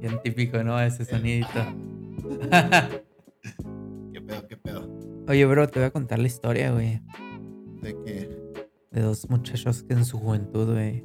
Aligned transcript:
Bien 0.00 0.20
típico, 0.22 0.62
¿no? 0.62 0.80
Ese 0.80 1.04
sonidito. 1.04 1.48
¿Qué 4.12 4.20
pedo, 4.20 4.46
qué 4.48 4.56
pedo? 4.56 4.88
Oye, 5.28 5.44
bro, 5.46 5.68
te 5.68 5.80
voy 5.80 5.86
a 5.86 5.90
contar 5.90 6.18
la 6.18 6.26
historia, 6.26 6.72
güey. 6.72 7.00
¿De 7.82 7.96
qué? 8.04 8.28
De 8.90 9.02
dos 9.02 9.28
muchachos 9.28 9.82
que 9.82 9.94
en 9.94 10.04
su 10.04 10.18
juventud, 10.18 10.72
güey, 10.72 11.04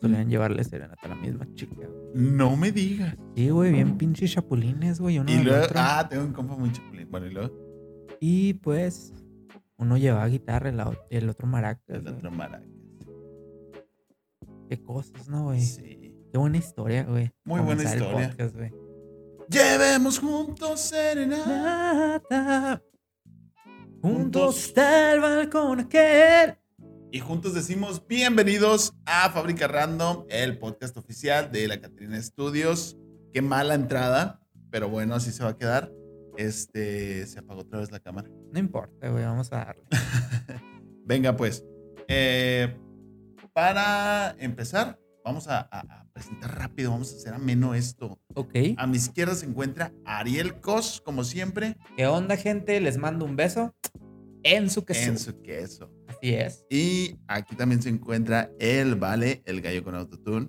solían 0.00 0.28
llevarle 0.30 0.64
serenata 0.64 1.06
a 1.06 1.08
la 1.08 1.14
misma 1.16 1.46
chica. 1.54 1.88
No 2.14 2.56
me 2.56 2.72
digas. 2.72 3.16
Sí, 3.36 3.50
güey, 3.50 3.72
bien 3.72 3.98
pinches 3.98 4.32
chapulines, 4.32 5.00
güey, 5.00 5.18
uno 5.18 5.30
Y 5.30 5.42
luego, 5.42 5.64
otro. 5.64 5.76
ah, 5.80 6.06
tengo 6.08 6.24
un 6.24 6.32
compa 6.32 6.56
muy 6.56 6.72
chapulín. 6.72 7.08
Bueno, 7.10 7.26
y 7.26 7.30
luego, 7.30 7.52
Y 8.20 8.54
pues, 8.54 9.12
uno 9.76 9.96
llevaba 9.96 10.26
guitarra 10.28 10.72
y 11.10 11.16
el 11.16 11.28
otro 11.28 11.46
maracas. 11.46 11.82
el 11.88 12.06
otro 12.08 12.30
maracas. 12.30 12.68
Qué 14.70 14.80
cosas, 14.80 15.28
¿no, 15.28 15.46
güey? 15.46 15.60
Sí. 15.60 16.14
Qué 16.30 16.38
buena 16.38 16.58
historia, 16.58 17.02
güey. 17.02 17.32
Muy 17.42 17.60
buena 17.60 17.82
historia. 17.82 18.30
podcast, 18.30 18.54
güey. 18.54 18.72
Llevemos 19.48 20.20
juntos 20.20 20.80
serenata. 20.80 22.20
Juntos. 24.00 24.00
Juntos 24.00 24.64
hasta 24.66 25.12
el 25.14 25.20
balcón 25.20 25.80
aquel. 25.80 26.56
Y 27.10 27.18
juntos 27.18 27.52
decimos 27.52 28.06
bienvenidos 28.06 28.94
a 29.06 29.28
Fábrica 29.30 29.66
Random, 29.66 30.24
el 30.28 30.56
podcast 30.56 30.96
oficial 30.96 31.50
de 31.50 31.66
la 31.66 31.80
Catrina 31.80 32.22
Studios. 32.22 32.96
Qué 33.32 33.42
mala 33.42 33.74
entrada, 33.74 34.40
pero 34.70 34.88
bueno, 34.88 35.16
así 35.16 35.32
se 35.32 35.42
va 35.42 35.50
a 35.50 35.56
quedar. 35.56 35.92
Este, 36.36 37.26
se 37.26 37.40
apagó 37.40 37.62
otra 37.62 37.80
vez 37.80 37.90
la 37.90 37.98
cámara. 37.98 38.30
No 38.52 38.60
importa, 38.60 39.08
güey, 39.08 39.24
vamos 39.24 39.52
a 39.52 39.64
darle. 39.64 39.82
Venga, 41.04 41.36
pues. 41.36 41.64
eh, 42.06 42.72
para 43.52 44.34
empezar, 44.38 44.98
vamos 45.24 45.46
a, 45.48 45.68
presentar 46.12 46.58
rápido, 46.58 46.90
vamos 46.90 47.12
a 47.12 47.16
hacer 47.16 47.34
ameno 47.34 47.74
esto. 47.74 48.20
Ok. 48.34 48.54
A 48.76 48.86
mi 48.86 48.96
izquierda 48.96 49.34
se 49.34 49.46
encuentra 49.46 49.92
Ariel 50.04 50.60
Cos, 50.60 51.00
como 51.04 51.24
siempre, 51.24 51.76
¿Qué 51.96 52.06
onda, 52.06 52.36
gente? 52.36 52.80
Les 52.80 52.98
mando 52.98 53.24
un 53.24 53.36
beso 53.36 53.74
en 54.42 54.70
su 54.70 54.84
queso. 54.84 55.10
en 55.10 55.18
su 55.18 55.40
queso. 55.42 55.92
Así 56.08 56.34
es. 56.34 56.64
Y 56.70 57.18
aquí 57.28 57.54
también 57.56 57.82
se 57.82 57.88
encuentra 57.88 58.50
el 58.58 58.94
Vale, 58.96 59.42
el 59.46 59.60
gallo 59.60 59.84
con 59.84 59.94
autotune. 59.94 60.48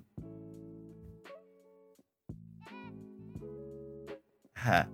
Ajá, 4.54 4.88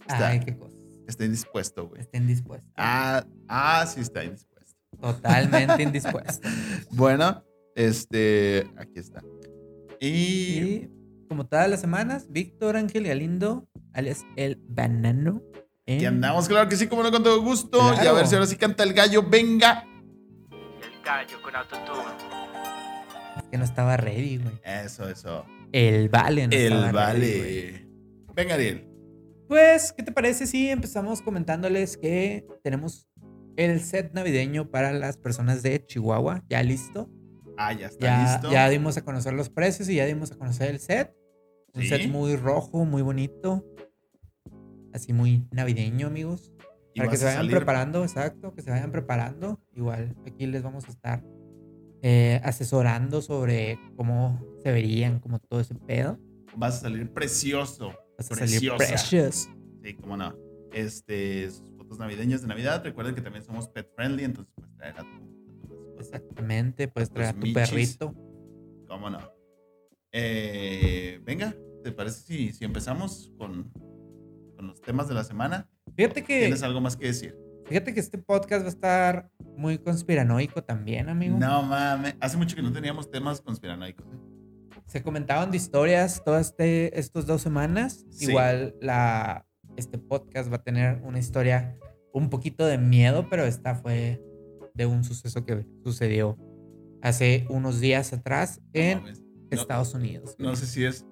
Está. 0.00 0.28
Ay, 0.28 0.40
qué 0.40 0.56
cosas. 0.56 0.78
está 1.06 1.24
indispuesto, 1.24 1.88
güey. 1.88 2.00
Estén 2.00 2.26
dispuestos. 2.26 2.72
Ah, 2.76 3.24
ah, 3.48 3.86
sí 3.86 4.00
está 4.00 4.24
indispuesto. 4.24 4.53
Totalmente 5.12 5.82
indispuestos. 5.82 6.40
Bueno, 6.90 7.44
este, 7.74 8.66
aquí 8.76 8.98
está. 8.98 9.22
Y 10.00 10.08
Y 10.08 10.90
como 11.28 11.46
todas 11.46 11.68
las 11.68 11.80
semanas, 11.80 12.26
Víctor 12.30 12.76
Ángel 12.76 13.04
Galindo, 13.06 13.66
alias 13.92 14.24
el 14.36 14.56
banano. 14.68 15.42
en- 15.86 15.96
aquí 15.96 16.06
andamos, 16.06 16.46
claro 16.48 16.68
que 16.68 16.76
sí, 16.76 16.86
como 16.86 17.02
no, 17.02 17.10
con 17.10 17.22
todo 17.22 17.42
gusto. 17.42 17.78
Y 18.02 18.06
a 18.06 18.12
ver 18.12 18.26
si 18.26 18.34
ahora 18.34 18.46
sí 18.46 18.56
canta 18.56 18.82
el 18.84 18.92
gallo. 18.94 19.22
Venga. 19.28 19.84
El 20.50 21.02
gallo 21.04 21.42
con 21.42 21.54
autotune. 21.56 22.14
Es 23.36 23.42
que 23.50 23.58
no 23.58 23.64
estaba 23.64 23.96
ready, 23.96 24.38
güey. 24.38 24.54
Eso, 24.64 25.08
eso. 25.08 25.44
El 25.72 26.08
vale, 26.08 26.46
no 26.46 26.54
estaba 26.54 27.10
el 27.12 27.20
ready. 27.20 27.70
Vale. 27.72 27.88
Venga, 28.34 28.54
Ariel. 28.54 28.88
Pues, 29.48 29.92
¿qué 29.92 30.02
te 30.02 30.12
parece 30.12 30.46
si 30.46 30.70
empezamos 30.70 31.20
comentándoles 31.20 31.96
que 31.96 32.46
tenemos 32.62 33.06
el 33.56 33.80
set 33.80 34.12
navideño 34.14 34.70
para 34.70 34.92
las 34.92 35.16
personas 35.16 35.62
de 35.62 35.84
Chihuahua 35.84 36.44
ya 36.48 36.62
listo? 36.62 37.08
Ah, 37.56 37.72
ya 37.72 37.86
está 37.86 38.04
Ya, 38.06 38.22
listo. 38.32 38.50
ya 38.52 38.68
dimos 38.68 38.96
a 38.96 39.04
conocer 39.04 39.32
los 39.34 39.48
precios 39.48 39.88
y 39.88 39.96
ya 39.96 40.06
dimos 40.06 40.32
a 40.32 40.36
conocer 40.36 40.70
el 40.70 40.80
set. 40.80 41.14
Un 41.74 41.82
Sí. 41.82 41.88
set 41.88 42.08
muy 42.10 42.36
rojo, 42.36 42.84
muy 42.84 43.02
bonito. 43.02 43.64
Así 44.92 45.12
muy 45.12 45.46
navideño, 45.50 46.06
amigos. 46.06 46.52
Y 46.94 47.00
Para 47.00 47.10
que 47.10 47.16
se 47.16 47.24
vayan 47.24 47.38
salir- 47.40 47.56
preparando, 47.56 48.02
exacto, 48.04 48.54
que 48.54 48.62
se 48.62 48.70
vayan 48.70 48.92
preparando. 48.92 49.60
Igual, 49.74 50.14
aquí 50.26 50.46
les 50.46 50.62
vamos 50.62 50.86
a 50.86 50.90
estar 50.90 51.24
eh, 52.06 52.38
asesorando 52.44 53.22
sobre 53.22 53.78
cómo 53.96 54.38
se 54.62 54.70
verían, 54.70 55.20
como 55.20 55.38
todo 55.38 55.60
ese 55.60 55.74
pedo. 55.74 56.18
Vas 56.54 56.76
a 56.76 56.80
salir 56.82 57.10
precioso. 57.10 57.94
Vas 58.18 58.30
a 58.30 58.34
salir 58.46 58.72
precious. 58.76 59.48
Sí, 59.82 59.94
cómo 59.94 60.16
no. 60.16 60.36
Este, 60.72 61.48
navideñas 61.98 62.42
de 62.42 62.48
Navidad. 62.48 62.82
Recuerden 62.84 63.14
que 63.14 63.20
también 63.20 63.44
somos 63.44 63.68
pet 63.68 63.90
friendly, 63.94 64.24
entonces 64.24 64.52
pues 64.54 64.68
traer 64.76 64.94
a 64.98 65.02
tu, 65.02 65.08
a 65.08 65.66
tu 65.66 65.76
mascota. 65.76 66.00
Exactamente, 66.00 66.88
puedes 66.88 67.10
traer 67.10 67.30
a 67.30 67.32
tu 67.32 67.40
michis. 67.40 67.54
perrito. 67.54 68.14
¿Cómo 68.88 69.10
no? 69.10 69.18
Eh, 70.12 71.20
venga, 71.24 71.54
¿te 71.82 71.90
parece 71.92 72.20
si, 72.22 72.52
si 72.52 72.64
empezamos 72.64 73.32
con, 73.36 73.72
con 74.56 74.66
los 74.68 74.80
temas 74.80 75.08
de 75.08 75.14
la 75.14 75.24
semana? 75.24 75.68
Fíjate 75.96 76.22
que, 76.22 76.40
¿Tienes 76.40 76.62
algo 76.62 76.80
más 76.80 76.96
que 76.96 77.06
decir? 77.06 77.36
fíjate 77.66 77.94
que 77.94 78.00
este 78.00 78.18
podcast 78.18 78.62
va 78.62 78.66
a 78.66 78.70
estar 78.70 79.30
muy 79.56 79.78
conspiranoico 79.78 80.62
también, 80.62 81.08
amigo. 81.08 81.38
No 81.38 81.62
mames, 81.62 82.14
hace 82.20 82.36
mucho 82.36 82.54
que 82.56 82.62
no 82.62 82.72
teníamos 82.72 83.10
temas 83.10 83.40
conspiranoicos. 83.40 84.06
¿eh? 84.06 84.18
Se 84.86 85.02
comentaban 85.02 85.50
de 85.50 85.56
historias 85.56 86.22
todas 86.24 86.48
este, 86.48 86.98
estos 86.98 87.26
dos 87.26 87.42
semanas. 87.42 88.04
Sí. 88.10 88.26
Igual 88.30 88.76
la, 88.80 89.46
este 89.76 89.98
podcast 89.98 90.50
va 90.52 90.56
a 90.56 90.62
tener 90.62 91.00
una 91.04 91.18
historia 91.18 91.78
un 92.12 92.30
poquito 92.30 92.64
de 92.66 92.78
miedo, 92.78 93.26
pero 93.28 93.44
esta 93.44 93.74
fue 93.74 94.22
de 94.74 94.86
un 94.86 95.04
suceso 95.04 95.44
que 95.44 95.66
sucedió 95.84 96.36
hace 97.02 97.46
unos 97.50 97.80
días 97.80 98.12
atrás 98.12 98.60
No 98.74 98.80
en. 98.80 99.02
No- 99.04 99.24
Estados 99.50 99.94
Unidos. 99.94 100.34
No 100.38 100.56
sé 100.56 100.66
si 100.66 100.84
es 100.84 101.06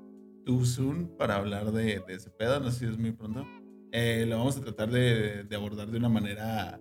too 0.44 0.64
soon 0.64 1.16
para 1.16 1.36
hablar 1.36 1.70
de, 1.70 2.00
de 2.06 2.14
ese 2.14 2.28
pedo, 2.30 2.58
no 2.58 2.72
sé 2.72 2.80
si 2.80 2.84
es 2.86 2.98
muy 2.98 3.12
pronto. 3.12 3.46
Eh, 3.92 4.24
lo 4.26 4.38
vamos 4.38 4.56
a 4.56 4.60
tratar 4.62 4.90
de, 4.90 5.44
de 5.44 5.54
abordar 5.56 5.88
de 5.88 5.98
una 5.98 6.08
manera, 6.08 6.80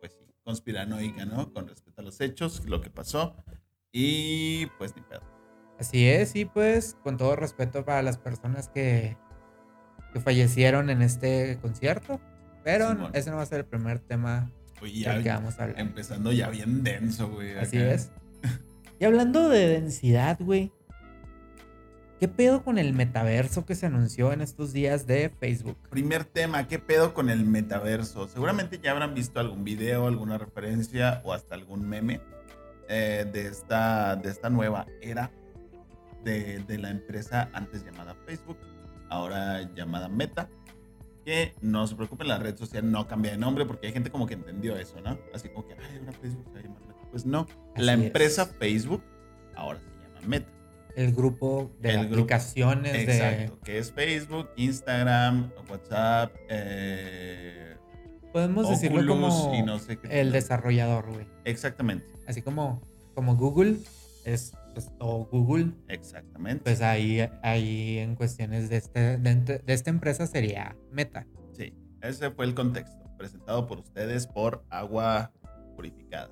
pues 0.00 0.12
sí, 0.12 0.24
conspiranoica, 0.44 1.24
¿no? 1.24 1.52
Con 1.52 1.66
respecto 1.66 2.02
a 2.02 2.04
los 2.04 2.20
hechos, 2.20 2.64
lo 2.66 2.80
que 2.80 2.90
pasó. 2.90 3.34
Y 3.90 4.66
pues 4.78 4.94
ni 4.94 5.02
pedo. 5.02 5.22
Así 5.80 6.06
es, 6.06 6.36
y 6.36 6.44
pues 6.44 6.96
con 7.02 7.16
todo 7.16 7.34
respeto 7.34 7.84
para 7.84 8.02
las 8.02 8.18
personas 8.18 8.68
que, 8.68 9.16
que 10.12 10.20
fallecieron 10.20 10.90
en 10.90 11.02
este 11.02 11.58
concierto. 11.60 12.20
Pero 12.64 12.90
Simón. 12.90 13.10
ese 13.14 13.30
no 13.30 13.36
va 13.36 13.42
a 13.42 13.46
ser 13.46 13.60
el 13.60 13.64
primer 13.66 13.98
tema 13.98 14.50
Oye, 14.82 15.08
del 15.08 15.18
que 15.18 15.24
ya 15.24 15.34
vamos 15.36 15.58
a 15.58 15.64
hablar. 15.64 15.80
empezando 15.80 16.32
ya 16.32 16.48
bien 16.50 16.82
denso, 16.82 17.28
güey. 17.28 17.56
Así 17.56 17.78
es. 17.78 18.10
Y 19.00 19.04
hablando 19.04 19.48
de 19.48 19.68
densidad, 19.68 20.38
güey. 20.40 20.72
¿Qué 22.18 22.26
pedo 22.26 22.64
con 22.64 22.78
el 22.78 22.94
metaverso 22.94 23.64
que 23.64 23.76
se 23.76 23.86
anunció 23.86 24.32
en 24.32 24.40
estos 24.40 24.72
días 24.72 25.06
de 25.06 25.30
Facebook? 25.38 25.76
Primer 25.88 26.24
tema, 26.24 26.66
¿qué 26.66 26.80
pedo 26.80 27.14
con 27.14 27.30
el 27.30 27.44
metaverso? 27.44 28.26
Seguramente 28.26 28.80
ya 28.82 28.90
habrán 28.90 29.14
visto 29.14 29.38
algún 29.38 29.62
video, 29.62 30.08
alguna 30.08 30.36
referencia 30.36 31.20
o 31.24 31.32
hasta 31.32 31.54
algún 31.54 31.88
meme 31.88 32.20
eh, 32.88 33.24
de, 33.32 33.46
esta, 33.46 34.16
de 34.16 34.30
esta 34.30 34.50
nueva 34.50 34.86
era 35.00 35.30
de, 36.24 36.58
de 36.66 36.78
la 36.78 36.90
empresa 36.90 37.50
antes 37.52 37.84
llamada 37.84 38.16
Facebook, 38.26 38.58
ahora 39.10 39.62
llamada 39.74 40.08
Meta. 40.08 40.48
Que 41.24 41.52
no 41.60 41.86
se 41.86 41.94
preocupen, 41.94 42.26
la 42.28 42.38
red 42.38 42.56
social 42.56 42.90
no 42.90 43.06
cambia 43.06 43.32
de 43.32 43.36
nombre 43.38 43.66
porque 43.66 43.88
hay 43.88 43.92
gente 43.92 44.10
como 44.10 44.26
que 44.26 44.34
entendió 44.34 44.76
eso, 44.76 44.98
¿no? 45.02 45.18
Así 45.34 45.48
como 45.50 45.66
que, 45.66 45.74
ay, 45.74 45.98
ahora 46.00 46.12
Facebook 46.12 46.44
se 46.46 46.52
va 46.54 46.58
a 46.58 46.62
llamar 46.62 46.80
Meta. 46.86 47.00
Pues 47.10 47.26
no, 47.26 47.46
la 47.76 47.92
Así 47.92 48.00
es. 48.00 48.06
empresa 48.06 48.46
Facebook 48.46 49.02
ahora 49.54 49.78
se 49.80 49.86
llama 50.14 50.26
Meta. 50.26 50.48
El 50.96 51.12
grupo 51.14 51.70
de 51.80 51.90
El 51.90 51.96
grupo. 52.08 52.14
aplicaciones 52.14 52.94
Exacto, 52.94 53.58
que 53.62 53.78
es 53.78 53.92
Facebook, 53.92 54.48
Instagram, 54.56 55.50
WhatsApp, 55.70 56.34
eh, 56.48 57.76
de. 58.22 58.28
Podemos 58.32 58.68
decirlo 58.68 59.00
Oculus 59.00 59.34
como 59.34 59.54
y 59.54 59.62
no 59.62 59.78
sé 59.78 59.98
qué. 59.98 60.20
el 60.20 60.32
desarrollador, 60.32 61.12
güey. 61.12 61.26
Exactamente, 61.44 62.06
Así 62.26 62.42
como, 62.42 62.80
como 63.14 63.36
Google 63.36 63.76
es 64.24 64.52
pues, 64.84 64.98
todo 64.98 65.24
Google. 65.30 65.72
exactamente. 65.88 66.64
Pues 66.64 66.80
ahí, 66.82 67.20
ahí 67.42 67.98
en 67.98 68.14
cuestiones 68.14 68.68
de, 68.68 68.76
este, 68.76 69.18
de, 69.18 69.62
esta 69.66 69.90
empresa 69.90 70.26
sería 70.26 70.76
Meta. 70.92 71.26
sí, 71.52 71.74
ese 72.00 72.30
fue 72.30 72.44
el 72.44 72.54
contexto, 72.54 72.96
presentado 73.16 73.66
por 73.66 73.78
ustedes 73.80 74.26
por 74.26 74.64
Agua 74.70 75.32
Purificada. 75.76 76.30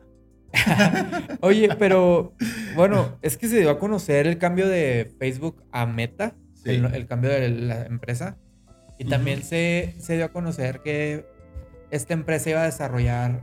Oye, 1.41 1.69
pero 1.79 2.35
bueno, 2.75 3.19
es 3.23 3.37
que 3.37 3.49
se 3.49 3.59
dio 3.61 3.71
a 3.71 3.79
conocer 3.79 4.27
el 4.27 4.39
cambio 4.39 4.69
de 4.69 5.13
Facebook 5.19 5.65
a 5.73 5.87
Meta, 5.87 6.35
Sí. 6.55 6.71
el, 6.71 6.85
el 6.95 7.07
cambio 7.07 7.31
de 7.31 7.49
la 7.49 7.85
empresa. 7.87 8.39
Y 8.99 9.05
también 9.05 9.43
se, 9.43 9.95
se 9.99 10.17
dio 10.17 10.25
a 10.25 10.29
conocer 10.33 10.81
que 10.81 11.27
esta 11.91 12.15
empresa 12.15 12.51
iba 12.51 12.63
a 12.63 12.65
desarrollar 12.65 13.43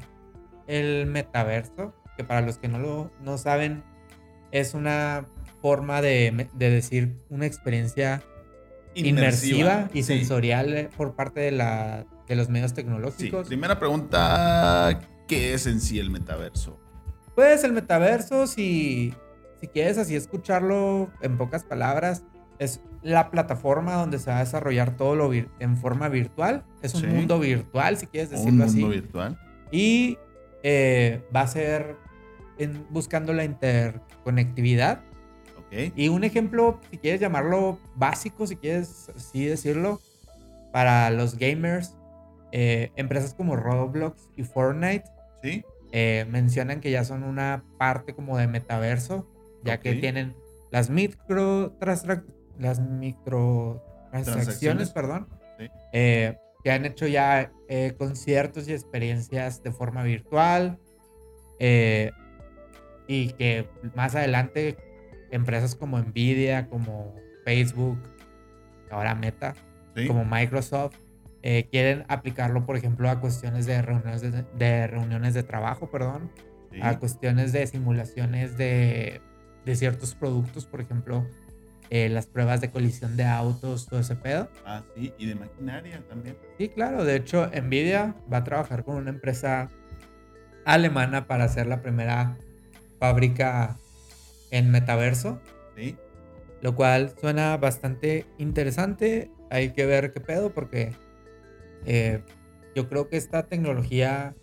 el 0.68 1.06
metaverso, 1.06 1.94
que 2.18 2.24
para 2.24 2.42
los 2.42 2.58
que 2.58 2.68
no 2.68 2.80
lo 2.80 3.12
no 3.22 3.38
saben, 3.38 3.84
es 4.54 4.74
una 4.74 5.26
forma 5.62 6.02
de, 6.02 6.48
de 6.54 6.70
decir 6.70 7.18
una 7.30 7.46
experiencia 7.46 8.22
inmersiva, 8.96 9.90
y 9.94 10.04
sí. 10.04 10.18
sensorial 10.20 10.74
eh, 10.78 10.90
por 10.96 11.16
parte 11.16 11.40
de, 11.42 11.52
la, 11.52 12.06
de 12.28 12.36
los 12.36 12.50
medios 12.50 12.72
Sí, 12.72 12.76
tecnológicos. 12.76 13.48
primera 13.48 13.80
pregunta, 13.80 15.00
¿qué 15.28 15.54
es 15.54 15.66
en 15.68 15.82
sí 15.82 16.00
el 16.00 16.10
metaverso? 16.12 16.80
Pues 17.36 17.64
el 17.64 17.74
metaverso, 17.74 18.46
si, 18.46 19.14
si 19.60 19.68
quieres 19.68 19.98
así 19.98 20.16
escucharlo 20.16 21.10
en 21.22 21.38
pocas 21.38 21.64
palabras, 21.64 22.24
es 22.60 22.82
la 23.02 23.32
plataforma 23.32 23.96
donde 23.96 24.20
se 24.20 24.30
va 24.30 24.38
a 24.38 24.42
desarrollar 24.42 24.96
todo 24.96 25.16
lo 25.16 25.34
en 25.34 25.78
forma 25.78 26.08
virtual. 26.10 26.64
Es 26.84 26.94
un 26.94 27.02
Sí. 27.02 27.08
mundo 27.08 27.40
virtual, 27.40 27.98
si 27.98 28.06
quieres 28.08 28.30
Un 28.30 28.36
decirlo 28.36 28.66
mundo 28.66 28.66
así. 28.66 28.84
virtual. 29.02 29.40
Y 29.72 30.18
eh, 30.62 31.24
va 31.36 31.42
a 31.42 31.48
ser 31.48 31.96
en- 32.60 32.86
buscando 32.92 33.34
la 33.34 33.44
interconectividad. 34.24 35.02
Ok. 35.58 35.94
Y 35.96 36.10
un 36.10 36.24
ejemplo, 36.24 36.80
si 36.92 36.98
quieres 36.98 37.20
llamarlo 37.22 37.78
básico, 37.96 38.48
si 38.48 38.56
quieres 38.56 39.10
así 39.16 39.46
decirlo, 39.46 40.00
para 40.72 41.10
los 41.10 41.38
gamers, 41.38 41.96
eh, 42.52 42.92
empresas 42.96 43.34
como 43.34 43.56
Roblox 43.56 44.30
y 44.38 44.44
Fortnite 44.44 45.06
Sí. 45.42 45.64
eh, 45.92 46.26
mencionan 46.30 46.80
que 46.82 46.92
ya 46.92 47.04
son 47.04 47.24
una 47.24 47.64
parte 47.78 48.14
como 48.14 48.38
de 48.38 48.48
metaverso, 48.48 49.28
ya 49.64 49.80
que 49.80 49.94
tienen 49.96 50.36
las 50.72 50.90
micro 50.90 51.74
las 52.60 52.80
microtransacciones, 52.80 54.26
Transacciones. 54.26 54.90
perdón, 54.92 55.28
Sí. 55.60 55.68
eh, 55.94 56.38
que 56.64 56.72
han 56.72 56.86
hecho 56.86 57.08
ya 57.08 57.52
conciertos 57.98 58.68
y 58.68 58.74
experiencias 58.74 59.62
de 59.64 59.72
forma 59.72 60.04
virtual 60.04 60.78
y 63.14 63.34
que 63.34 63.68
más 63.96 64.16
adelante 64.16 64.78
empresas 65.32 65.76
como 65.76 66.00
Nvidia, 66.00 66.68
como 66.68 67.14
Facebook, 67.46 67.98
ahora 68.90 69.14
Meta, 69.16 69.54
Sí. 69.96 70.08
como 70.08 70.26
Microsoft, 70.26 70.96
eh, 71.44 71.68
quieren 71.70 72.04
aplicarlo, 72.08 72.66
por 72.66 72.76
ejemplo, 72.78 73.10
a 73.10 73.20
cuestiones 73.20 73.66
de 73.68 73.80
reuniones 73.82 74.22
de, 74.22 74.44
de 74.58 74.88
reuniones 74.88 75.34
de 75.36 75.44
trabajo, 75.44 75.92
perdón, 75.92 76.32
sí. 76.72 76.80
a 76.82 76.98
cuestiones 76.98 77.52
de 77.52 77.68
simulaciones 77.68 78.58
de, 78.58 79.22
de 79.66 79.76
ciertos 79.76 80.16
productos, 80.16 80.66
por 80.66 80.82
ejemplo, 80.82 81.28
eh, 81.92 82.10
las 82.10 82.26
pruebas 82.26 82.60
de 82.62 82.72
colisión 82.72 83.16
de 83.18 83.26
autos, 83.26 83.86
todo 83.88 84.00
ese 84.00 84.16
pedo. 84.16 84.50
Ah, 84.66 84.84
sí. 84.96 85.14
Y 85.20 85.28
de 85.28 85.36
maquinaria 85.36 86.02
también. 86.10 86.38
Sí, 86.58 86.70
claro, 86.70 87.04
de 87.06 87.18
hecho, 87.18 87.48
Nvidia 87.54 88.16
va 88.32 88.38
a 88.38 88.44
trabajar 88.44 88.84
con 88.84 88.96
una 88.96 89.12
empresa 89.12 89.70
alemana 90.66 91.28
para 91.28 91.44
hacer 91.44 91.68
la 91.68 91.82
primera 91.82 92.38
fábrica 93.08 93.78
en 94.50 94.72
metaverso, 94.72 95.42
Sí. 95.76 95.98
lo 96.62 96.74
cual 96.74 97.12
suena 97.20 97.58
bastante 97.58 98.26
interesante. 98.38 99.30
Hay 99.50 99.72
que 99.74 99.86
ver 99.86 100.14
qué 100.14 100.22
pedo 100.22 100.54
porque 100.54 100.94
eh, 101.86 102.24
yo 102.74 102.88
creo 102.88 103.10
que 103.10 103.18
esta 103.18 103.44
tecnología 103.48 104.36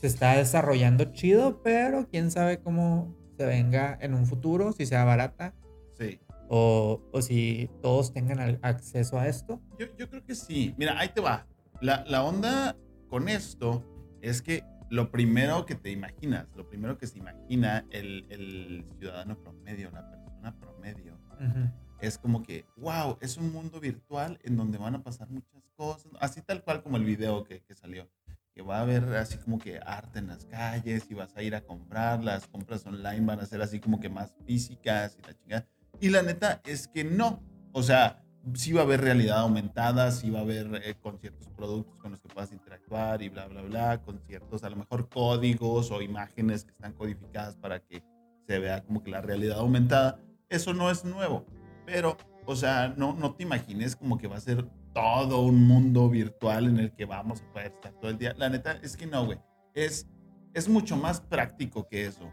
se 0.00 0.08
está 0.08 0.36
desarrollando 0.36 1.04
chido, 1.12 1.62
pero 1.62 2.08
quién 2.10 2.32
sabe 2.32 2.58
cómo 2.58 3.14
se 3.36 3.46
venga 3.46 3.96
en 4.00 4.14
un 4.14 4.26
futuro, 4.26 4.72
si 4.72 4.84
sea 4.84 5.04
barata 5.04 5.54
Sí. 5.96 6.18
o, 6.48 7.00
o 7.12 7.22
si 7.22 7.70
todos 7.82 8.12
tengan 8.12 8.58
acceso 8.62 9.16
a 9.20 9.28
esto. 9.28 9.60
Yo, 9.78 9.86
yo 9.96 10.10
creo 10.10 10.24
que 10.24 10.34
sí. 10.34 10.74
Mira, 10.76 10.98
ahí 10.98 11.10
te 11.14 11.20
va. 11.20 11.46
La, 11.80 12.04
la 12.08 12.24
onda 12.24 12.76
con 13.08 13.28
esto 13.28 13.84
es 14.22 14.42
que 14.42 14.64
lo 14.90 15.10
primero 15.10 15.66
que 15.66 15.74
te 15.74 15.90
imaginas, 15.90 16.46
lo 16.56 16.68
primero 16.68 16.98
que 16.98 17.06
se 17.06 17.18
imagina 17.18 17.84
el, 17.90 18.26
el 18.30 18.84
ciudadano 18.98 19.38
promedio, 19.38 19.90
la 19.90 20.08
persona 20.10 20.56
promedio, 20.58 21.18
Ujú. 21.34 21.70
es 22.00 22.18
como 22.18 22.42
que, 22.42 22.64
wow, 22.76 23.18
es 23.20 23.36
un 23.36 23.52
mundo 23.52 23.80
virtual 23.80 24.38
en 24.42 24.56
donde 24.56 24.78
van 24.78 24.94
a 24.94 25.02
pasar 25.02 25.28
muchas 25.30 25.62
cosas, 25.76 26.10
así 26.20 26.42
tal 26.42 26.62
cual 26.62 26.82
como 26.82 26.96
el 26.96 27.04
video 27.04 27.44
que, 27.44 27.60
que 27.60 27.74
salió, 27.74 28.08
que 28.54 28.62
va 28.62 28.78
a 28.78 28.82
haber 28.82 29.04
así 29.14 29.38
como 29.38 29.58
que 29.58 29.78
arte 29.78 30.18
en 30.18 30.28
las 30.28 30.46
calles 30.46 31.10
y 31.10 31.14
vas 31.14 31.36
a 31.36 31.42
ir 31.42 31.54
a 31.54 31.60
comprar, 31.60 32.24
las 32.24 32.46
compras 32.48 32.86
online 32.86 33.26
van 33.26 33.40
a 33.40 33.46
ser 33.46 33.62
así 33.62 33.78
como 33.80 34.00
que 34.00 34.08
más 34.08 34.34
físicas 34.46 35.16
y 35.18 35.22
la 35.26 35.34
chingada. 35.34 35.66
Y 36.00 36.08
la 36.10 36.22
neta 36.22 36.60
es 36.64 36.88
que 36.88 37.04
no, 37.04 37.42
o 37.72 37.82
sea, 37.82 38.24
sí 38.54 38.72
va 38.72 38.80
a 38.80 38.84
haber 38.84 39.00
realidad 39.00 39.38
aumentada, 39.38 40.10
sí 40.10 40.30
va 40.30 40.40
a 40.40 40.42
haber 40.42 40.80
eh, 40.84 40.94
con 41.00 41.18
ciertos 41.18 41.48
productos 41.48 41.96
con 41.98 42.12
los 42.12 42.20
que 42.20 42.28
puedas 42.28 42.52
interactuar 42.52 43.22
y 43.22 43.28
bla, 43.28 43.46
bla, 43.46 43.62
bla, 43.62 44.02
con 44.02 44.20
ciertos 44.26 44.64
a 44.64 44.70
lo 44.70 44.76
mejor 44.76 45.08
códigos 45.08 45.90
o 45.90 46.02
imágenes 46.02 46.64
que 46.64 46.70
están 46.70 46.92
codificadas 46.92 47.56
para 47.56 47.80
que 47.80 48.02
se 48.46 48.58
vea 48.58 48.82
como 48.82 49.02
que 49.02 49.10
la 49.10 49.20
realidad 49.20 49.58
aumentada. 49.58 50.18
Eso 50.48 50.72
no 50.72 50.90
es 50.90 51.04
nuevo. 51.04 51.44
Pero, 51.84 52.16
o 52.46 52.56
sea, 52.56 52.94
no, 52.96 53.14
no 53.14 53.34
te 53.34 53.42
imagines 53.42 53.96
como 53.96 54.18
que 54.18 54.26
va 54.26 54.36
a 54.36 54.40
ser 54.40 54.66
todo 54.94 55.42
un 55.42 55.66
mundo 55.66 56.08
virtual 56.08 56.66
en 56.66 56.78
el 56.78 56.92
que 56.92 57.04
vamos 57.04 57.42
a 57.42 57.52
poder 57.52 57.72
estar 57.72 57.92
todo 58.00 58.10
el 58.10 58.18
día. 58.18 58.34
La 58.36 58.48
neta 58.48 58.72
es 58.82 58.96
que 58.96 59.06
no, 59.06 59.26
güey. 59.26 59.38
Es, 59.74 60.08
es 60.54 60.68
mucho 60.68 60.96
más 60.96 61.20
práctico 61.20 61.86
que 61.86 62.06
eso. 62.06 62.30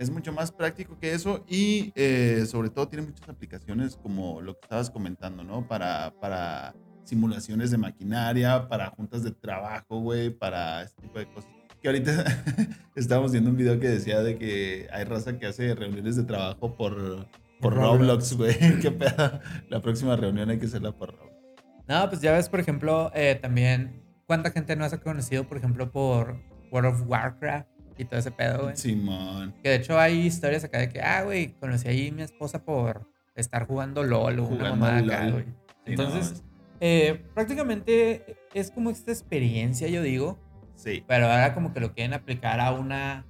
Es 0.00 0.08
mucho 0.08 0.32
más 0.32 0.50
práctico 0.50 0.98
que 0.98 1.12
eso 1.12 1.44
y 1.46 1.92
eh, 1.94 2.46
sobre 2.46 2.70
todo 2.70 2.88
tiene 2.88 3.04
muchas 3.04 3.28
aplicaciones 3.28 3.96
como 3.96 4.40
lo 4.40 4.54
que 4.54 4.60
estabas 4.62 4.88
comentando, 4.88 5.44
¿no? 5.44 5.68
Para, 5.68 6.14
para 6.18 6.74
simulaciones 7.04 7.70
de 7.70 7.76
maquinaria, 7.76 8.66
para 8.66 8.88
juntas 8.88 9.22
de 9.22 9.30
trabajo, 9.30 10.00
güey, 10.00 10.30
para 10.30 10.84
este 10.84 11.02
tipo 11.02 11.18
de 11.18 11.26
cosas. 11.30 11.50
Que 11.82 11.88
ahorita 11.88 12.24
estábamos 12.96 13.32
viendo 13.32 13.50
un 13.50 13.58
video 13.58 13.78
que 13.78 13.90
decía 13.90 14.22
de 14.22 14.38
que 14.38 14.88
hay 14.90 15.04
raza 15.04 15.38
que 15.38 15.44
hace 15.44 15.74
reuniones 15.74 16.16
de 16.16 16.22
trabajo 16.22 16.74
por, 16.74 17.28
por 17.60 17.74
Roblox. 17.74 18.38
Güey. 18.38 18.56
Qué 18.80 18.90
pedo. 18.90 19.38
La 19.68 19.82
próxima 19.82 20.16
reunión 20.16 20.48
hay 20.48 20.58
que 20.58 20.64
hacerla 20.64 20.92
por 20.92 21.10
Roblox. 21.10 21.36
No, 21.86 22.08
pues 22.08 22.22
ya 22.22 22.32
ves, 22.32 22.48
por 22.48 22.60
ejemplo, 22.60 23.10
eh, 23.14 23.38
también 23.42 24.02
cuánta 24.26 24.50
gente 24.50 24.74
no 24.76 24.86
has 24.86 24.98
conocido, 24.98 25.46
por 25.46 25.58
ejemplo, 25.58 25.92
por 25.92 26.40
World 26.72 26.94
of 26.94 27.02
Warcraft 27.06 27.79
y 28.00 28.04
todo 28.04 28.18
ese 28.18 28.30
pedo, 28.30 28.64
güey. 28.64 28.76
Simón. 28.76 29.54
Que 29.62 29.70
de 29.70 29.74
hecho 29.76 29.98
hay 29.98 30.20
historias 30.20 30.64
acá 30.64 30.78
de 30.78 30.88
que, 30.88 31.00
ah, 31.00 31.22
güey, 31.22 31.52
conocí 31.60 31.88
ahí 31.88 32.08
a 32.08 32.12
mi 32.12 32.22
esposa 32.22 32.64
por 32.64 33.08
estar 33.34 33.66
jugando 33.66 34.02
LOL 34.02 34.38
o 34.38 34.42
una 34.44 34.56
Jugando 34.56 34.76
mamada 34.76 34.98
acá, 34.98 35.30
güey. 35.30 35.44
Sí, 35.44 35.92
Entonces, 35.92 36.42
no, 36.42 36.50
eh, 36.80 37.22
prácticamente 37.34 38.36
es 38.54 38.70
como 38.70 38.90
esta 38.90 39.12
experiencia, 39.12 39.88
yo 39.88 40.02
digo, 40.02 40.38
sí, 40.74 41.04
pero 41.06 41.26
ahora 41.26 41.54
como 41.54 41.72
que 41.72 41.80
lo 41.80 41.92
quieren 41.92 42.14
aplicar 42.14 42.60
a 42.60 42.72
una 42.72 43.26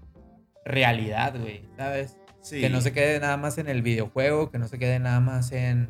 realidad, 0.64 1.38
güey, 1.38 1.64
¿sabes? 1.76 2.16
sí. 2.42 2.60
Que 2.60 2.70
no 2.70 2.80
se 2.80 2.92
quede 2.92 3.20
nada 3.20 3.36
más 3.36 3.58
en 3.58 3.68
el 3.68 3.82
videojuego, 3.82 4.50
que 4.50 4.58
no 4.58 4.68
se 4.68 4.78
quede 4.78 4.98
nada 4.98 5.20
más 5.20 5.52
en, 5.52 5.88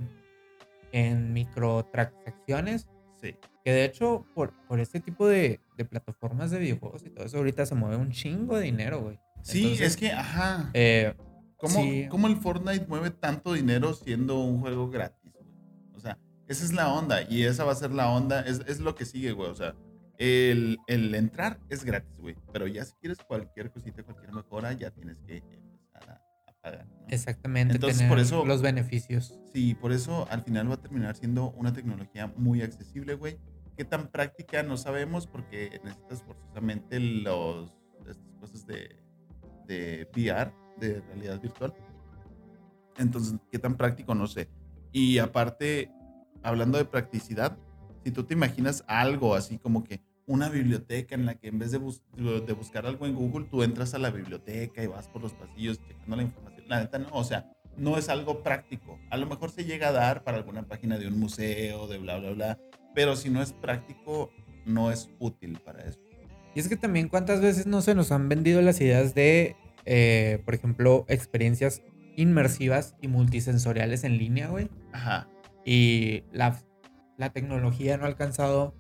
en 0.92 1.32
microtransacciones. 1.32 2.88
Sí. 3.20 3.36
Que 3.64 3.72
de 3.72 3.84
hecho, 3.84 4.24
por, 4.34 4.52
por 4.66 4.80
este 4.80 5.00
tipo 5.00 5.26
de, 5.28 5.60
de 5.76 5.84
plataformas 5.84 6.50
de 6.50 6.58
videojuegos 6.58 7.02
y 7.04 7.10
todo 7.10 7.26
eso, 7.26 7.36
ahorita 7.38 7.66
se 7.66 7.74
mueve 7.74 7.96
un 7.96 8.10
chingo 8.10 8.56
de 8.56 8.62
dinero, 8.64 9.00
güey. 9.02 9.18
Sí, 9.42 9.62
Entonces, 9.62 9.86
es 9.88 9.96
que, 9.96 10.12
ajá. 10.12 10.70
eh, 10.74 11.14
¿Cómo, 11.56 11.74
sí. 11.82 12.06
cómo 12.10 12.26
el 12.26 12.36
Fortnite 12.36 12.86
mueve 12.88 13.10
tanto 13.10 13.52
dinero 13.52 13.92
siendo 13.92 14.38
un 14.40 14.60
juego 14.60 14.88
gratis, 14.88 15.30
güey? 15.32 15.46
O 15.94 16.00
sea, 16.00 16.18
esa 16.48 16.64
es 16.64 16.72
la 16.72 16.90
onda 16.92 17.20
y 17.28 17.42
esa 17.44 17.64
va 17.64 17.72
a 17.72 17.74
ser 17.76 17.90
la 17.92 18.10
onda, 18.10 18.40
es, 18.40 18.60
es 18.66 18.80
lo 18.80 18.94
que 18.94 19.04
sigue, 19.04 19.32
güey. 19.32 19.50
O 19.50 19.54
sea, 19.54 19.74
el, 20.16 20.78
el 20.86 21.14
entrar 21.14 21.58
es 21.68 21.84
gratis, 21.84 22.16
güey. 22.18 22.36
Pero 22.52 22.66
ya 22.66 22.84
si 22.86 22.94
quieres 22.94 23.18
cualquier 23.18 23.70
cosita, 23.70 24.02
cualquier 24.02 24.32
mejora, 24.32 24.72
ya 24.72 24.90
tienes 24.90 25.18
que 25.26 25.36
empezar 25.38 26.08
a, 26.10 26.22
a 26.50 26.52
pagar, 26.62 26.86
¿no? 26.86 27.06
exactamente, 27.08 27.74
Entonces, 27.74 27.98
tener 27.98 28.10
por 28.10 28.18
eso- 28.20 28.44
los 28.46 28.62
beneficios. 28.62 29.38
Sí, 29.52 29.74
por 29.74 29.92
eso 29.92 30.26
al 30.30 30.42
final 30.42 30.70
va 30.70 30.74
a 30.74 30.80
terminar 30.80 31.14
siendo 31.16 31.50
una 31.52 31.72
tecnología 31.74 32.32
muy 32.36 32.62
accesible, 32.62 33.14
güey. 33.14 33.38
Qué 33.80 33.86
tan 33.86 34.08
práctica 34.08 34.62
no 34.62 34.76
sabemos 34.76 35.26
porque 35.26 35.80
necesitas 35.82 36.22
forzosamente 36.22 37.00
los, 37.00 37.72
estas 38.06 38.34
cosas 38.38 38.66
de, 38.66 38.94
de 39.66 40.06
VR, 40.14 40.52
de 40.76 41.00
realidad 41.00 41.40
virtual. 41.40 41.72
Entonces, 42.98 43.38
qué 43.50 43.58
tan 43.58 43.78
práctico 43.78 44.14
no 44.14 44.26
sé. 44.26 44.50
Y 44.92 45.16
aparte, 45.16 45.90
hablando 46.42 46.76
de 46.76 46.84
practicidad, 46.84 47.56
si 48.04 48.10
tú 48.10 48.24
te 48.24 48.34
imaginas 48.34 48.84
algo 48.86 49.34
así 49.34 49.56
como 49.56 49.82
que 49.82 50.02
una 50.26 50.50
biblioteca 50.50 51.14
en 51.14 51.24
la 51.24 51.36
que 51.36 51.48
en 51.48 51.58
vez 51.58 51.70
de, 51.70 51.78
bus- 51.78 52.02
de 52.18 52.52
buscar 52.52 52.84
algo 52.84 53.06
en 53.06 53.14
Google, 53.14 53.46
tú 53.46 53.62
entras 53.62 53.94
a 53.94 53.98
la 53.98 54.10
biblioteca 54.10 54.82
y 54.84 54.88
vas 54.88 55.08
por 55.08 55.22
los 55.22 55.32
pasillos 55.32 55.80
checando 55.88 56.16
la 56.16 56.22
información. 56.24 56.66
La 56.68 56.80
neta 56.80 56.98
no, 56.98 57.08
o 57.12 57.24
sea, 57.24 57.50
no 57.78 57.96
es 57.96 58.10
algo 58.10 58.42
práctico. 58.42 58.98
A 59.08 59.16
lo 59.16 59.24
mejor 59.24 59.50
se 59.50 59.64
llega 59.64 59.88
a 59.88 59.92
dar 59.92 60.22
para 60.22 60.36
alguna 60.36 60.64
página 60.68 60.98
de 60.98 61.08
un 61.08 61.18
museo, 61.18 61.86
de 61.86 61.96
bla, 61.96 62.18
bla, 62.18 62.32
bla, 62.32 62.58
pero 62.94 63.16
si 63.16 63.30
no 63.30 63.42
es 63.42 63.52
práctico, 63.52 64.30
no 64.66 64.90
es 64.90 65.10
útil 65.18 65.58
para 65.64 65.82
eso. 65.84 65.98
Y 66.54 66.60
es 66.60 66.68
que 66.68 66.76
también 66.76 67.08
cuántas 67.08 67.40
veces 67.40 67.66
no 67.66 67.80
se 67.80 67.94
nos 67.94 68.10
han 68.12 68.28
vendido 68.28 68.60
las 68.62 68.80
ideas 68.80 69.14
de, 69.14 69.56
eh, 69.86 70.42
por 70.44 70.54
ejemplo, 70.54 71.04
experiencias 71.08 71.82
inmersivas 72.16 72.96
y 73.00 73.08
multisensoriales 73.08 74.04
en 74.04 74.18
línea, 74.18 74.48
güey. 74.48 74.68
Ajá. 74.92 75.28
Y 75.64 76.24
la, 76.32 76.60
la 77.16 77.30
tecnología 77.32 77.96
no 77.96 78.04
ha 78.04 78.08
alcanzado 78.08 78.74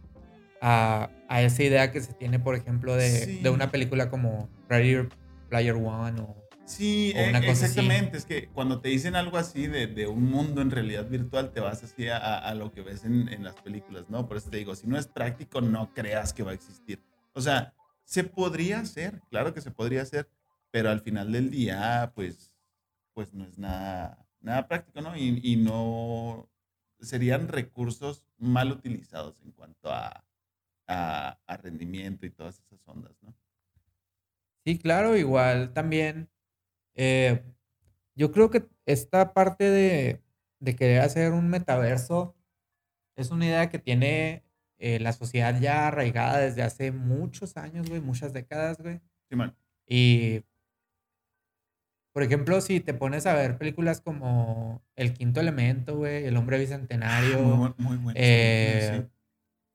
a, 0.60 1.10
a 1.28 1.42
esa 1.42 1.62
idea 1.62 1.92
que 1.92 2.00
se 2.00 2.12
tiene, 2.12 2.38
por 2.38 2.56
ejemplo, 2.56 2.96
de, 2.96 3.08
Sí. 3.10 3.40
de 3.40 3.50
una 3.50 3.70
película 3.70 4.10
como 4.10 4.48
Ready 4.68 5.08
Player 5.48 5.74
One 5.74 6.20
o... 6.20 6.36
Sí, 6.76 7.12
O 7.12 7.20
una 7.24 7.40
cosa 7.44 7.66
así. 7.66 7.80
exactamente. 7.80 8.16
Es 8.16 8.24
que 8.24 8.48
cuando 8.48 8.80
te 8.80 8.88
dicen 8.90 9.16
algo 9.16 9.38
así 9.38 9.66
de, 9.66 9.86
de 9.88 10.06
un 10.06 10.24
mundo 10.30 10.60
en 10.62 10.70
realidad 10.70 11.08
virtual, 11.08 11.52
te 11.52 11.60
vas 11.60 11.82
así 11.82 12.08
a, 12.08 12.38
a 12.38 12.54
lo 12.54 12.70
que 12.72 12.82
ves 12.82 13.04
en, 13.04 13.28
en 13.28 13.42
las 13.44 13.56
películas, 13.56 14.08
¿no? 14.08 14.26
Por 14.28 14.36
eso 14.36 14.50
te 14.50 14.58
digo, 14.58 14.74
si 14.76 14.86
no 14.86 14.96
es 14.98 15.06
práctico, 15.08 15.60
no 15.60 15.92
creas 15.94 16.32
que 16.32 16.42
va 16.44 16.52
a 16.52 16.54
existir. 16.54 17.02
O 17.34 17.40
sea, 17.40 17.74
se 18.04 18.24
podría 18.24 18.80
hacer, 18.80 19.20
claro 19.30 19.52
que 19.52 19.60
se 19.60 19.70
podría 19.72 20.02
hacer, 20.02 20.28
pero 20.70 20.90
al 20.90 21.00
final 21.00 21.32
del 21.32 21.50
día, 21.50 22.12
pues, 22.14 22.54
pues 23.14 23.34
no 23.34 23.44
es 23.44 23.58
nada, 23.58 24.26
nada 24.40 24.68
práctico, 24.68 25.00
¿no? 25.00 25.16
Y, 25.16 25.40
y 25.42 25.56
no 25.56 26.48
serían 27.00 27.48
recursos 27.48 28.24
mal 28.38 28.70
utilizados 28.72 29.40
en 29.42 29.52
cuanto 29.52 29.90
a, 29.90 30.24
a, 30.86 31.38
a 31.46 31.56
rendimiento 31.56 32.26
y 32.26 32.30
todas 32.30 32.60
esas 32.60 32.80
ondas, 32.86 33.16
¿no? 33.22 33.34
Sí, 34.64 34.78
claro, 34.78 35.16
igual 35.16 35.72
también. 35.72 36.30
Eh, 36.94 37.42
yo 38.14 38.32
creo 38.32 38.50
que 38.50 38.66
esta 38.86 39.32
parte 39.32 39.64
de, 39.70 40.20
de 40.58 40.76
querer 40.76 41.00
hacer 41.00 41.32
un 41.32 41.48
metaverso 41.48 42.34
es 43.16 43.30
una 43.30 43.46
idea 43.46 43.68
que 43.70 43.78
tiene 43.78 44.44
eh, 44.78 44.98
la 45.00 45.12
sociedad 45.12 45.58
ya 45.60 45.88
arraigada 45.88 46.38
desde 46.38 46.62
hace 46.62 46.90
muchos 46.92 47.56
años, 47.56 47.88
güey, 47.88 48.00
muchas 48.00 48.32
décadas, 48.32 48.78
güey. 48.78 49.00
Sí, 49.28 49.36
man. 49.36 49.54
Y, 49.86 50.42
por 52.12 52.22
ejemplo, 52.22 52.60
si 52.60 52.80
te 52.80 52.92
pones 52.94 53.26
a 53.26 53.34
ver 53.34 53.56
películas 53.56 54.00
como 54.00 54.82
El 54.96 55.12
Quinto 55.12 55.40
Elemento, 55.40 55.96
güey, 55.96 56.24
El 56.24 56.36
Hombre 56.36 56.58
Bicentenario, 56.58 57.38
Muy, 57.40 57.56
buen- 57.58 57.74
muy 57.78 57.96
buenas 57.98 58.22
eh, 58.22 59.02
sí. 59.06 59.08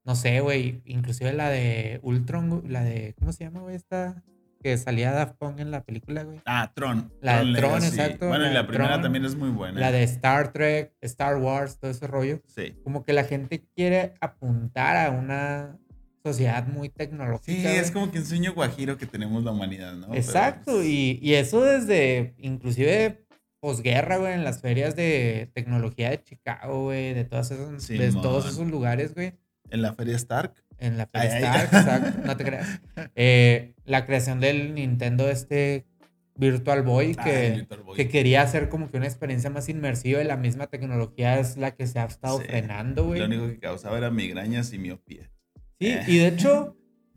no 0.03 0.15
sé, 0.15 0.41
güey, 0.41 0.81
inclusive 0.85 1.31
la 1.33 1.49
de 1.49 1.99
Ultron, 2.03 2.63
la 2.67 2.83
de, 2.83 3.13
¿cómo 3.17 3.31
se 3.31 3.45
llama, 3.45 3.61
güey? 3.61 3.75
Esta 3.75 4.23
que 4.65 4.75
salía 4.79 5.11
Daft 5.11 5.35
Punk 5.37 5.59
en 5.59 5.69
la 5.69 5.83
película, 5.83 6.23
güey. 6.23 6.41
Ah, 6.43 6.71
Tron. 6.73 7.13
La 7.21 7.43
de 7.43 7.53
Tron, 7.53 7.73
Legacy. 7.73 7.87
exacto, 7.87 8.27
Bueno, 8.29 8.45
la 8.45 8.49
y 8.49 8.53
la 8.55 8.65
primera 8.65 8.89
Tron, 8.89 9.01
también 9.03 9.23
es 9.23 9.35
muy 9.35 9.49
buena. 9.49 9.79
La 9.79 9.91
de 9.91 10.01
Star 10.01 10.51
Trek, 10.53 10.91
Star 11.01 11.37
Wars, 11.37 11.77
todo 11.79 11.91
ese 11.91 12.07
rollo. 12.07 12.41
Sí. 12.47 12.73
Como 12.83 13.03
que 13.03 13.13
la 13.13 13.25
gente 13.25 13.63
quiere 13.75 14.15
apuntar 14.21 14.97
a 14.97 15.11
una 15.11 15.77
sociedad 16.23 16.65
muy 16.65 16.89
tecnológica. 16.89 17.51
Sí, 17.51 17.61
güey. 17.61 17.75
es 17.75 17.91
como 17.91 18.09
que 18.09 18.17
un 18.17 18.25
sueño 18.25 18.55
guajiro 18.55 18.97
que 18.97 19.05
tenemos 19.05 19.43
la 19.43 19.51
humanidad, 19.51 19.93
¿no? 19.93 20.15
Exacto, 20.15 20.77
pues, 20.77 20.87
y, 20.87 21.19
y 21.21 21.35
eso 21.35 21.61
desde 21.61 22.33
inclusive 22.39 23.23
posguerra, 23.59 24.17
güey, 24.17 24.33
en 24.33 24.43
las 24.43 24.61
ferias 24.61 24.95
de 24.95 25.51
tecnología 25.53 26.09
de 26.09 26.23
Chicago, 26.23 26.85
güey, 26.85 27.13
de, 27.13 27.23
todas 27.23 27.51
esas, 27.51 27.87
de 27.87 28.11
todos 28.13 28.47
esos 28.47 28.67
lugares, 28.67 29.13
güey. 29.13 29.35
En 29.69 29.83
la 29.83 29.93
Feria 29.93 30.15
Stark. 30.15 30.55
En 30.79 30.97
la. 30.97 31.03
Stark, 31.13 31.63
exacto, 31.73 32.19
no 32.25 32.37
te 32.37 32.43
creas. 32.43 32.81
Eh, 33.15 33.73
la 33.85 34.05
creación 34.05 34.39
del 34.39 34.73
Nintendo 34.75 35.29
este 35.29 35.85
Virtual 36.37 36.83
Boy 36.83 37.15
que, 37.15 37.47
el 37.47 37.53
Virtual 37.61 37.83
Boy. 37.83 37.95
que 37.95 38.09
quería 38.09 38.41
hacer 38.41 38.67
como 38.67 38.89
que 38.91 38.97
una 38.97 39.05
experiencia 39.05 39.49
más 39.49 39.69
inmersiva 39.69 40.21
y 40.21 40.25
la 40.25 40.35
misma 40.37 40.67
tecnología 40.67 41.39
es 41.39 41.55
la 41.55 41.71
que 41.75 41.87
se 41.87 41.99
ha 41.99 42.05
estado 42.05 42.39
Sí. 42.39 42.45
frenando, 42.47 43.05
güey. 43.05 43.19
Lo 43.19 43.25
único 43.27 43.47
que 43.47 43.59
causaba 43.59 43.97
era 43.97 44.11
migrañas 44.11 44.73
y 44.73 44.79
miopía. 44.79 45.31
Sí, 45.79 45.87
Eh. 45.87 46.03
y 46.07 46.17
de 46.17 46.27
hecho, 46.27 46.75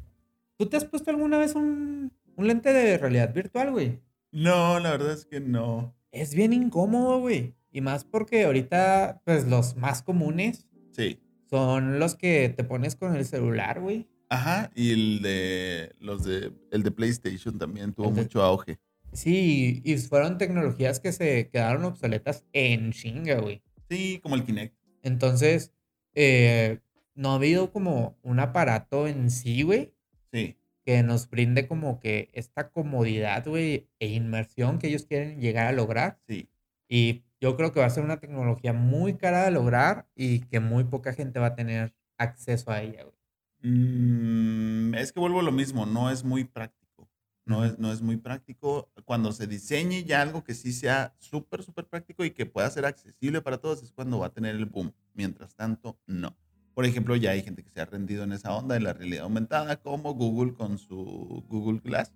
¿tú 0.56 0.66
te 0.66 0.76
has 0.76 0.84
puesto 0.84 1.10
alguna 1.10 1.38
vez 1.38 1.54
un, 1.56 2.12
un 2.36 2.46
lente 2.46 2.72
de 2.72 2.96
realidad 2.98 3.32
virtual, 3.34 3.72
güey? 3.72 4.00
No, 4.30 4.78
la 4.78 4.90
verdad 4.92 5.12
es 5.12 5.24
que 5.26 5.40
no. 5.40 5.96
Es 6.12 6.34
bien 6.34 6.52
incómodo, 6.52 7.18
güey. 7.20 7.54
Y 7.72 7.80
más 7.80 8.04
porque 8.04 8.44
ahorita, 8.44 9.20
pues 9.24 9.46
los 9.46 9.76
más 9.76 10.02
comunes 10.02 10.66
Sí. 10.92 11.20
Son 11.50 11.98
los 11.98 12.14
que 12.14 12.48
te 12.50 12.64
pones 12.64 12.96
con 12.96 13.14
el 13.16 13.24
celular, 13.24 13.80
güey. 13.80 14.06
Ajá, 14.30 14.70
y 14.74 14.92
el 14.92 15.22
de 15.22 15.92
los 16.00 16.24
de 16.24 16.52
el 16.70 16.82
de 16.82 16.90
PlayStation 16.90 17.58
también 17.58 17.94
tuvo 17.94 18.10
mucho 18.10 18.42
auge. 18.42 18.78
Sí, 19.12 19.80
y 19.84 19.96
fueron 19.96 20.36
tecnologías 20.36 21.00
que 21.00 21.12
se 21.12 21.48
quedaron 21.48 21.84
obsoletas 21.84 22.44
en 22.52 22.92
chinga, 22.92 23.40
güey. 23.40 23.62
Sí, 23.88 24.20
como 24.22 24.34
el 24.34 24.44
Kinect. 24.44 24.76
Entonces, 25.02 25.72
eh, 26.14 26.80
no 27.14 27.32
ha 27.32 27.34
habido 27.36 27.72
como 27.72 28.18
un 28.22 28.38
aparato 28.38 29.08
en 29.08 29.30
sí, 29.30 29.62
güey, 29.62 29.94
Sí. 30.30 30.56
que 30.84 31.02
nos 31.02 31.30
brinde 31.30 31.66
como 31.66 31.98
que 32.00 32.28
esta 32.34 32.68
comodidad, 32.68 33.46
güey, 33.46 33.88
e 33.98 34.08
inmersión 34.08 34.78
que 34.78 34.88
ellos 34.88 35.06
quieren 35.06 35.40
llegar 35.40 35.66
a 35.68 35.72
lograr. 35.72 36.20
Sí. 36.28 36.50
Y 36.86 37.22
yo 37.40 37.56
creo 37.56 37.72
que 37.72 37.80
va 37.80 37.86
a 37.86 37.90
ser 37.90 38.04
una 38.04 38.20
tecnología 38.20 38.72
muy 38.72 39.16
cara 39.16 39.44
de 39.44 39.50
lograr 39.50 40.08
y 40.14 40.40
que 40.40 40.60
muy 40.60 40.84
poca 40.84 41.12
gente 41.12 41.38
va 41.38 41.48
a 41.48 41.54
tener 41.54 41.94
acceso 42.18 42.70
a 42.70 42.82
ella, 42.82 43.04
güey. 43.04 43.18
Mm, 43.62 44.94
es 44.94 45.12
que 45.12 45.20
vuelvo 45.20 45.40
a 45.40 45.42
lo 45.42 45.52
mismo, 45.52 45.86
no 45.86 46.10
es 46.10 46.24
muy 46.24 46.44
práctico. 46.44 47.08
No 47.44 47.64
es, 47.64 47.78
no 47.78 47.92
es 47.92 48.02
muy 48.02 48.16
práctico. 48.16 48.90
Cuando 49.04 49.32
se 49.32 49.46
diseñe 49.46 50.04
ya 50.04 50.20
algo 50.20 50.44
que 50.44 50.54
sí 50.54 50.72
sea 50.72 51.14
súper, 51.18 51.62
súper 51.62 51.86
práctico 51.86 52.24
y 52.24 52.30
que 52.30 52.46
pueda 52.46 52.68
ser 52.70 52.84
accesible 52.84 53.40
para 53.40 53.58
todos 53.58 53.82
es 53.82 53.92
cuando 53.92 54.18
va 54.18 54.26
a 54.26 54.32
tener 54.32 54.54
el 54.54 54.66
boom. 54.66 54.92
Mientras 55.14 55.54
tanto, 55.54 55.98
no. 56.06 56.36
Por 56.74 56.84
ejemplo, 56.84 57.16
ya 57.16 57.30
hay 57.30 57.42
gente 57.42 57.64
que 57.64 57.70
se 57.70 57.80
ha 57.80 57.86
rendido 57.86 58.22
en 58.22 58.32
esa 58.32 58.54
onda 58.54 58.74
de 58.74 58.80
la 58.80 58.92
realidad 58.92 59.24
aumentada, 59.24 59.80
como 59.80 60.14
Google 60.14 60.54
con 60.54 60.78
su 60.78 61.44
Google 61.48 61.80
Glass. 61.82 62.12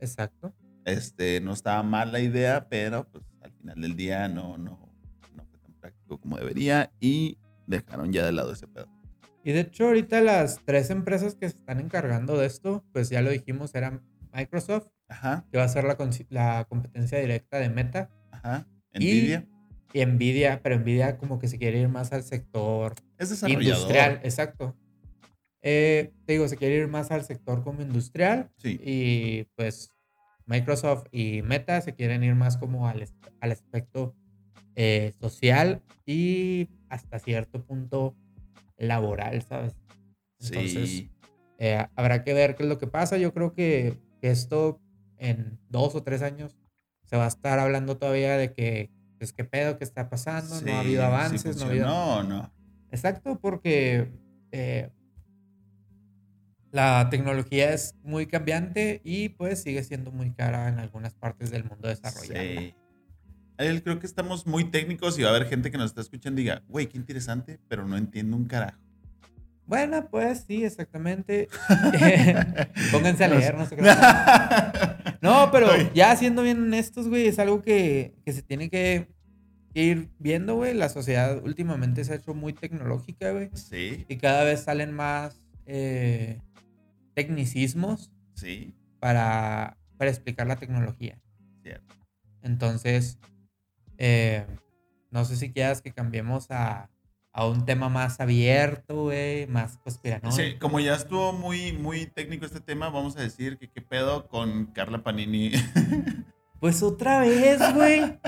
Exacto. 0.00 0.54
Este, 0.84 1.40
no 1.40 1.52
estaba 1.52 1.82
mal 1.82 2.12
la 2.12 2.20
idea, 2.20 2.68
pero 2.68 3.08
pues 3.10 3.24
al 3.46 3.52
final 3.52 3.80
del 3.80 3.96
día 3.96 4.28
no, 4.28 4.58
no, 4.58 4.78
no 5.34 5.44
fue 5.44 5.58
tan 5.58 5.72
práctico 5.80 6.18
como 6.18 6.36
debería 6.36 6.90
y 7.00 7.38
dejaron 7.66 8.12
ya 8.12 8.24
de 8.24 8.32
lado 8.32 8.52
ese 8.52 8.66
pedo. 8.68 8.88
Y 9.44 9.52
de 9.52 9.60
hecho, 9.60 9.86
ahorita 9.86 10.20
las 10.20 10.60
tres 10.64 10.90
empresas 10.90 11.34
que 11.36 11.48
se 11.48 11.56
están 11.56 11.78
encargando 11.80 12.36
de 12.36 12.46
esto, 12.46 12.84
pues 12.92 13.10
ya 13.10 13.22
lo 13.22 13.30
dijimos, 13.30 13.74
eran 13.74 14.02
Microsoft, 14.32 14.88
Ajá, 15.08 15.46
que 15.50 15.58
va 15.58 15.64
a 15.64 15.68
ser 15.68 15.84
la, 15.84 15.96
la 16.30 16.64
competencia 16.68 17.18
directa 17.18 17.58
de 17.58 17.68
Meta, 17.70 18.10
ajá. 18.32 18.66
Y- 18.92 18.98
Nvidia 18.98 19.46
y 19.92 20.04
Nvidia, 20.04 20.60
pero 20.62 20.78
Nvidia 20.78 21.16
como 21.16 21.38
que 21.38 21.48
se 21.48 21.58
quiere 21.58 21.80
ir 21.80 21.88
más 21.88 22.12
al 22.12 22.22
sector 22.24 22.94
es 23.18 23.42
industrial, 23.44 24.20
exacto. 24.24 24.76
Eh, 25.62 26.12
te 26.26 26.34
digo, 26.34 26.46
se 26.48 26.56
quiere 26.56 26.76
ir 26.76 26.88
más 26.88 27.10
al 27.10 27.24
sector 27.24 27.62
como 27.64 27.82
industrial 27.82 28.50
Sí, 28.56 28.78
y 28.82 29.44
pues 29.56 29.90
Microsoft 30.46 31.06
y 31.10 31.42
Meta 31.42 31.80
se 31.80 31.94
quieren 31.94 32.22
ir 32.22 32.34
más 32.34 32.56
como 32.56 32.88
al, 32.88 33.04
al 33.40 33.52
aspecto 33.52 34.14
eh, 34.76 35.12
social 35.20 35.82
y 36.04 36.68
hasta 36.88 37.18
cierto 37.18 37.64
punto 37.64 38.14
laboral, 38.76 39.42
¿sabes? 39.42 39.76
Entonces, 40.40 40.88
sí. 40.90 41.10
eh, 41.58 41.86
habrá 41.96 42.22
que 42.22 42.34
ver 42.34 42.54
qué 42.54 42.62
es 42.62 42.68
lo 42.68 42.78
que 42.78 42.86
pasa. 42.86 43.16
Yo 43.16 43.32
creo 43.32 43.52
que, 43.52 43.98
que 44.20 44.30
esto 44.30 44.80
en 45.18 45.58
dos 45.68 45.94
o 45.94 46.02
tres 46.02 46.22
años 46.22 46.56
se 47.04 47.16
va 47.16 47.24
a 47.24 47.28
estar 47.28 47.58
hablando 47.58 47.96
todavía 47.96 48.36
de 48.36 48.52
que, 48.52 48.90
pues, 49.18 49.32
qué 49.32 49.44
pedo, 49.44 49.78
qué 49.78 49.84
está 49.84 50.08
pasando, 50.10 50.60
no 50.60 50.72
ha 50.74 50.80
habido 50.80 51.02
sí 51.02 51.06
avances, 51.06 51.56
no 51.56 51.64
ha 51.64 51.68
habido... 51.68 51.86
funcionó, 51.86 52.22
no. 52.22 52.52
Exacto, 52.90 53.38
porque 53.40 54.12
eh, 54.52 54.90
la 56.76 57.08
tecnología 57.08 57.72
es 57.72 57.94
muy 58.02 58.26
cambiante 58.26 59.00
y 59.02 59.30
pues 59.30 59.62
sigue 59.62 59.82
siendo 59.82 60.12
muy 60.12 60.30
cara 60.32 60.68
en 60.68 60.78
algunas 60.78 61.14
partes 61.14 61.50
del 61.50 61.64
mundo 61.64 61.88
desarrollado. 61.88 62.60
Sí. 62.60 62.74
Ariel, 63.56 63.82
creo 63.82 63.98
que 63.98 64.06
estamos 64.06 64.46
muy 64.46 64.64
técnicos 64.64 65.18
y 65.18 65.22
va 65.22 65.30
a 65.30 65.34
haber 65.34 65.48
gente 65.48 65.70
que 65.70 65.78
nos 65.78 65.86
está 65.86 66.02
escuchando 66.02 66.38
y 66.38 66.44
diga, 66.44 66.62
güey, 66.68 66.86
qué 66.86 66.98
interesante, 66.98 67.58
pero 67.68 67.88
no 67.88 67.96
entiendo 67.96 68.36
un 68.36 68.44
carajo. 68.44 68.78
Bueno, 69.64 70.06
pues 70.10 70.44
sí, 70.46 70.64
exactamente. 70.64 71.48
Pónganse 72.92 73.24
a 73.24 73.28
leer, 73.28 73.56
no 73.56 73.66
sé 73.66 73.76
qué. 73.76 73.82
No, 75.22 75.50
pero 75.50 75.68
ya 75.94 76.14
siendo 76.14 76.42
bien 76.42 76.62
honestos, 76.62 77.08
güey, 77.08 77.26
es 77.26 77.38
algo 77.38 77.62
que, 77.62 78.14
que 78.24 78.32
se 78.32 78.42
tiene 78.42 78.68
que, 78.68 79.08
que 79.74 79.82
ir 79.82 80.10
viendo, 80.18 80.56
güey. 80.56 80.74
La 80.74 80.90
sociedad 80.90 81.42
últimamente 81.42 82.04
se 82.04 82.12
ha 82.12 82.16
hecho 82.16 82.34
muy 82.34 82.52
tecnológica, 82.52 83.32
güey. 83.32 83.48
Sí, 83.54 84.04
Y 84.08 84.18
cada 84.18 84.44
vez 84.44 84.60
salen 84.60 84.92
más 84.92 85.40
eh, 85.64 86.38
tecnicismos 87.16 88.12
sí, 88.34 88.74
para, 89.00 89.78
para 89.96 90.10
explicar 90.10 90.46
la 90.46 90.56
tecnología. 90.56 91.18
cierto. 91.62 91.94
Entonces, 92.42 93.18
eh, 93.96 94.46
no 95.10 95.24
sé 95.24 95.36
si 95.36 95.50
quieras 95.50 95.80
que 95.80 95.92
cambiemos 95.92 96.50
a, 96.50 96.90
a 97.32 97.46
un 97.46 97.64
tema 97.64 97.88
más 97.88 98.20
abierto, 98.20 99.04
güey, 99.04 99.46
más 99.46 99.78
conspiranoico. 99.78 100.36
Sí, 100.36 100.56
como 100.60 100.78
ya 100.78 100.94
estuvo 100.94 101.32
muy, 101.32 101.72
muy 101.72 102.06
técnico 102.06 102.44
este 102.44 102.60
tema, 102.60 102.90
vamos 102.90 103.16
a 103.16 103.22
decir 103.22 103.56
que 103.58 103.70
qué 103.70 103.80
pedo 103.80 104.28
con 104.28 104.66
Carla 104.66 105.02
Panini. 105.02 105.50
Pues 106.58 106.82
otra 106.82 107.20
vez, 107.20 107.60
güey. 107.74 108.18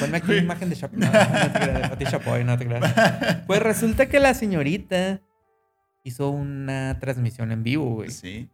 Ponme 0.00 0.16
aquí 0.16 0.28
Güey. 0.28 0.38
imagen 0.38 0.70
de 0.70 0.76
Chapoy. 0.76 0.98
No, 1.00 1.06
no 1.06 1.12
te 1.12 1.52
creas, 1.52 1.82
de 1.82 1.88
Pati 1.90 2.04
Chapoy, 2.06 2.42
no 2.42 2.56
te 2.58 2.66
creas. 2.66 3.44
Pues 3.46 3.60
resulta 3.62 4.08
que 4.08 4.20
la 4.20 4.32
señorita 4.32 5.20
hizo 6.08 6.30
una 6.30 6.98
transmisión 7.00 7.52
en 7.52 7.62
vivo, 7.62 7.94
güey. 7.94 8.10
sí, 8.10 8.48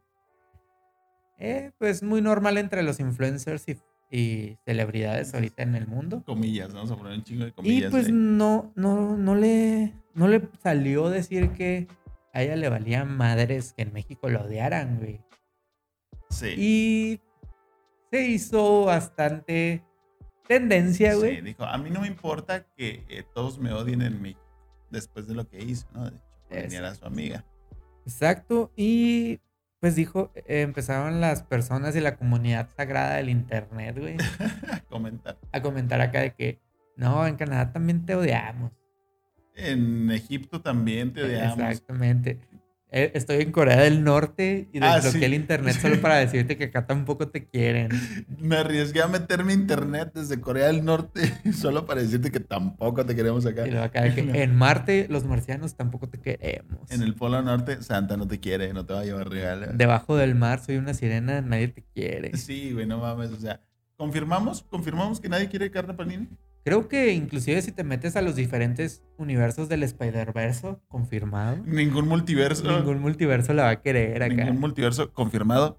Eh, 1.39 1.73
pues 1.79 2.03
muy 2.03 2.21
normal 2.23 2.59
entre 2.59 2.83
los 2.83 3.01
influencers 3.01 3.67
y, 3.69 3.77
y 4.11 4.57
celebridades 4.65 5.35
ahorita 5.35 5.63
en 5.63 5.75
el 5.75 5.87
mundo. 5.89 6.23
comillas, 6.25 6.73
vamos 6.73 6.91
a 6.93 6.97
poner 6.97 7.15
un 7.15 7.25
chingo 7.25 7.45
de 7.45 7.51
Y 7.51 7.53
comillas. 7.53 7.91
pues 7.91 8.07
ahí. 8.07 8.13
no, 8.13 8.73
no, 8.77 9.17
no 9.17 9.35
le, 9.35 9.93
no 10.15 10.29
le 10.29 10.49
salió 10.63 11.09
decir 11.11 11.51
que 11.53 11.89
a 12.33 12.43
ella 12.43 12.57
le 12.57 12.69
valía 12.69 13.05
madres 13.05 13.73
que 13.73 13.83
en 13.83 13.93
México 13.93 14.29
lo 14.29 14.43
odiaran, 14.43 14.99
güey. 14.99 15.21
sí. 16.31 16.55
Y 16.57 17.21
se 18.11 18.29
hizo 18.29 18.85
bastante 18.85 19.83
tendencia, 20.47 21.15
güey. 21.17 21.37
Sí, 21.37 21.43
dijo, 21.43 21.65
a 21.65 21.77
mí 21.79 21.91
no 21.91 22.01
me 22.01 22.07
importa 22.07 22.65
que 22.77 23.05
eh, 23.09 23.25
todos 23.35 23.59
me 23.59 23.73
odien 23.73 24.03
en 24.03 24.21
México 24.23 24.41
después 24.91 25.27
de 25.27 25.35
lo 25.35 25.49
que 25.49 25.61
hizo, 25.63 25.87
¿no? 25.93 26.05
De 26.11 26.17
hecho, 26.17 26.34
dañar 26.63 26.85
a 26.85 26.95
su 26.95 27.05
amiga. 27.05 27.45
Exacto. 28.07 28.73
Y 28.77 29.41
pues 29.81 29.95
dijo, 29.97 30.33
eh, 30.35 30.63
empezaron 30.63 31.21
las 31.21 31.43
personas 31.43 31.93
de 31.93 32.01
la 32.01 32.17
comunidad 32.17 32.71
sagrada 32.75 33.17
del 33.17 33.29
internet, 33.29 33.99
güey. 33.99 34.17
comentar. 34.89 35.39
a 35.53 35.61
comentar 35.61 36.01
acá 36.01 36.21
de 36.21 36.35
que, 36.35 36.59
no, 36.97 37.27
en 37.27 37.37
Canadá 37.37 37.73
también 37.73 38.07
te 38.07 38.15
odiamos. 38.15 38.73
En 39.55 40.11
Egipto 40.11 40.61
también 40.61 41.13
te 41.13 41.23
odiamos. 41.23 41.59
Exactamente. 41.59 42.41
Eh, 42.97 43.11
Estoy 43.15 43.43
en 43.43 43.51
Corea 43.51 43.81
del 43.81 44.05
Norte 44.05 44.69
y 44.73 44.79
Ah, 44.81 44.95
desbloqueé 44.95 45.19
sí. 45.21 45.25
el 45.25 45.35
internet 45.35 45.75
solo 45.81 46.01
para 46.01 46.15
decirte 46.19 46.57
que 46.57 46.65
acá 46.65 46.87
tampoco 46.87 47.27
te 47.27 47.45
quieren. 47.49 47.89
Me 48.39 48.55
arriesgué 48.57 49.03
a 49.03 49.09
meterme 49.09 49.53
internet 49.53 50.13
desde 50.15 50.41
Corea 50.41 50.69
del 50.69 50.85
Norte 50.85 51.23
solo 51.53 51.87
para 51.87 52.03
decirte 52.03 52.31
que 52.31 52.39
tampoco 52.39 53.05
te 53.05 53.17
queremos 53.17 53.45
acá. 53.47 53.67
Y 53.67 53.71
luego 53.73 53.85
acá 53.85 54.03
de 54.03 54.15
que 54.15 54.21
en 54.45 54.55
Marte 54.55 55.09
los 55.11 55.25
marcianos 55.25 55.75
tampoco 55.75 56.09
te 56.09 56.21
queremos. 56.21 56.89
En 56.93 57.03
el 57.03 57.15
Polo 57.15 57.43
Norte, 57.43 57.83
Santa 57.83 58.17
no 58.17 58.29
te 58.29 58.39
quiere, 58.39 58.73
no 58.73 58.87
te 58.87 58.95
va 58.95 59.01
a 59.01 59.05
llevar 59.05 59.29
regalos. 59.29 59.71
Debajo 59.77 60.15
del 60.17 60.37
mar 60.37 60.61
soy 60.65 60.77
una 60.77 60.95
sirena, 60.95 61.41
nadie 61.41 61.67
te 61.69 61.83
quiere. 61.83 62.37
Sí, 62.37 62.73
güey, 62.73 62.87
no 62.87 62.99
mames. 62.99 63.31
O 63.33 63.37
sea, 63.41 63.61
¿confirmamos? 63.97 64.63
¿Confirmamos 64.71 65.21
que 65.21 65.29
nadie 65.29 65.49
quiere 65.49 65.69
carne 65.71 65.95
panini? 65.95 66.29
Creo 66.65 66.89
que 66.89 67.13
inclusive 67.13 67.61
si 67.61 67.73
te 67.73 67.85
metes 67.85 68.17
a 68.17 68.23
los 68.23 68.37
diferentes 68.37 69.03
universos 69.19 69.69
del 69.69 69.83
Spider-Verse, 69.83 70.77
confirmado. 70.89 71.59
Ningún 71.67 72.09
multiverso. 72.09 72.65
Ningún 72.79 73.01
multiverso 73.01 73.53
la 73.53 73.65
va 73.65 73.71
a 73.71 73.83
querer 73.83 74.23
acá. 74.23 74.35
ningún 74.35 74.61
multiverso 74.61 75.13
confirmado 75.13 75.79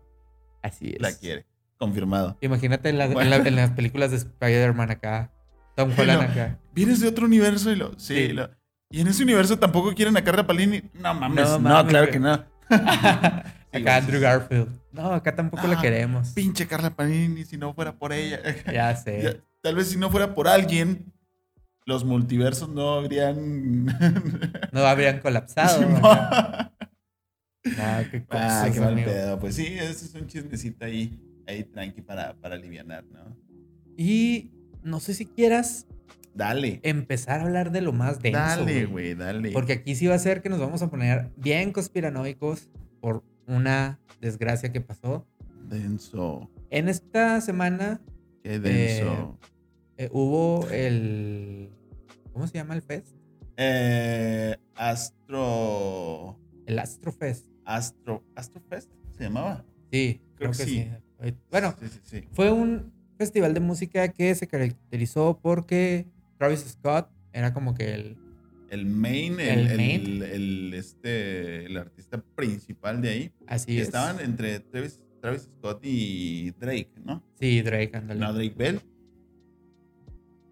Así 0.62 0.92
es. 0.96 1.02
la 1.02 1.12
quiere. 1.12 1.46
Confirmado. 1.78 2.38
Imagínate 2.42 2.90
en, 2.90 2.98
la- 3.00 3.06
en 3.06 3.14
Bueno. 3.14 3.30
la- 3.32 3.38
en 3.48 3.56
las 3.56 3.72
películas 3.72 4.12
de 4.12 4.18
Spider-Man 4.18 4.92
acá. 4.92 5.32
Tom 5.76 5.92
Holland 5.98 6.22
acá. 6.22 6.60
¿Vienes 6.74 7.00
de 7.02 7.08
otro 7.08 7.26
universo? 7.26 7.72
Y, 7.72 7.76
lo, 7.76 7.92
sí, 8.00 8.28
Sí. 8.28 8.28
lo- 8.34 8.50
y 8.92 9.02
en 9.02 9.08
ese 9.08 9.24
universo 9.24 9.58
tampoco 9.60 9.94
quieren 9.94 10.16
a 10.16 10.24
Carla 10.24 10.46
Palini. 10.48 10.84
No 10.94 11.14
mames, 11.16 11.60
No 11.60 11.86
claro 11.88 12.10
que 12.12 12.20
no. 12.20 12.46
Acá 13.74 13.98
Andrew. 13.98 14.22
Garfield. 14.22 14.70
No, 14.94 15.12
acá 15.12 15.36
tampoco 15.36 15.68
la 15.68 15.78
Ah, 15.78 15.82
queremos. 15.82 16.30
Pinche 16.30 16.66
Carla 16.66 16.92
Panini, 16.92 17.44
si 17.44 17.58
no 17.58 17.74
fuera 17.74 17.94
por 17.98 18.14
ella. 18.14 18.40
Ya 18.72 18.96
sé. 18.96 19.22
Ya, 19.22 19.34
tal 19.66 19.74
vez 19.76 19.88
si 19.88 19.98
no 19.98 20.12
fuera 20.12 20.36
por 20.36 20.48
alguien, 20.48 21.12
los 21.88 22.06
multiversos 22.06 22.70
no 22.70 22.94
habrían. 22.94 23.88
No 24.72 24.86
habrían 24.86 25.20
colapsado. 25.22 25.82
Acá. 25.98 26.72
Ah, 27.80 28.04
qué 28.12 28.24
Ah, 28.30 28.70
mal 28.80 28.94
pedo. 29.04 29.40
Pues 29.40 29.56
sí, 29.56 29.66
ese 29.66 30.06
es 30.06 30.14
un 30.14 30.28
chismecito 30.28 30.86
ahí, 30.86 31.20
ahí 31.48 31.64
tranqui 31.64 32.04
para, 32.04 32.36
para 32.36 32.54
alivianar, 32.54 33.04
¿no? 33.06 33.36
Y 33.98 34.52
no 34.84 35.00
sé 35.00 35.16
si 35.16 35.26
quieras 35.26 35.88
Dale. 36.36 36.80
empezar 36.84 37.40
a 37.40 37.44
hablar 37.46 37.72
de 37.72 37.82
lo 37.82 37.92
más 37.92 38.22
denso. 38.22 38.38
dale, 38.40 38.86
güey, 38.86 39.16
dale. 39.16 39.50
Porque 39.52 39.74
aquí 39.74 39.96
sí 39.96 40.06
va 40.06 40.14
a 40.14 40.20
ser 40.20 40.44
que 40.44 40.50
nos 40.50 40.60
vamos 40.60 40.84
a 40.84 40.92
poner 40.92 41.32
bien 41.38 41.72
conspiranoicos 41.72 42.70
por 43.02 43.24
una 43.48 44.00
desgracia 44.22 44.72
que 44.72 44.82
pasó. 44.82 45.26
Denso. 45.68 46.52
En 46.70 46.88
esta 46.88 47.42
semana 47.42 48.00
Qué 48.44 48.60
denso. 48.60 49.40
eh, 49.44 49.48
hubo 50.12 50.68
el. 50.72 51.70
¿Cómo 52.34 52.48
se 52.48 52.54
llama 52.56 52.76
el 52.76 52.82
fest? 52.82 53.16
Eh, 53.58 54.56
Astro. 54.76 56.38
El 56.66 56.80
Astrofest. 56.80 57.46
Astro. 57.66 58.24
Astrofest 58.36 58.92
se 59.18 59.24
llamaba. 59.24 59.66
Sí, 59.92 60.22
creo, 60.36 60.52
Creo 60.52 60.52
que 60.52 60.58
sí. 60.72 60.90
sí. 61.22 61.34
Bueno, 61.50 61.76
Sí, 61.80 61.88
sí, 61.88 62.00
sí. 62.04 62.28
fue 62.34 62.52
un 62.52 62.92
festival 63.18 63.54
de 63.54 63.60
música 63.62 64.10
que 64.10 64.36
se 64.36 64.48
caracterizó 64.48 65.40
porque 65.42 66.06
Travis 66.38 66.60
Scott 66.68 67.10
era 67.34 67.54
como 67.54 67.74
que 67.74 67.94
el. 67.94 68.18
El 68.70 68.86
main, 68.88 69.40
el, 69.40 69.60
El 69.60 69.68
el, 69.72 69.78
main. 69.78 70.24
el, 70.24 70.74
este, 70.74 71.66
el 71.68 71.78
artista 71.78 72.22
principal 72.36 73.02
de 73.02 73.10
ahí. 73.10 73.32
Así 73.48 73.74
Y 73.74 73.78
es. 73.78 73.84
estaban 73.88 74.20
entre 74.20 74.60
Travis, 74.60 75.00
Travis 75.22 75.44
Scott 75.44 75.80
y 75.84 76.52
Drake, 76.60 76.92
¿no? 77.06 77.24
Sí, 77.40 77.62
Drake, 77.62 77.92
ándale. 77.96 78.20
No, 78.20 78.34
Drake 78.34 78.56
Bell. 78.58 78.82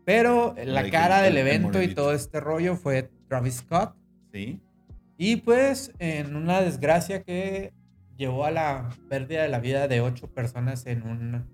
Pero 0.06 0.56
la 0.66 0.89
cara 0.89 1.20
el- 1.28 1.34
del 1.36 1.42
el 1.42 1.48
evento 1.48 1.70
y 1.70 1.74
morenito. 1.74 2.02
todo 2.02 2.13
este 2.13 2.39
rollo 2.39 2.76
fue 2.76 3.10
Travis 3.28 3.56
Scott. 3.56 3.96
Sí. 4.34 4.60
Y 5.18 5.38
pues 5.38 5.92
en 6.00 6.36
una 6.36 6.62
desgracia 6.62 7.24
que 7.24 7.72
llevó 8.18 8.46
a 8.46 8.52
la 8.52 8.89
pérdida 9.10 9.44
de 9.44 9.50
la 9.50 9.60
vida 9.60 9.88
de 9.88 10.02
ocho 10.02 10.28
personas 10.28 10.86
en 10.86 11.04
un... 11.04 11.46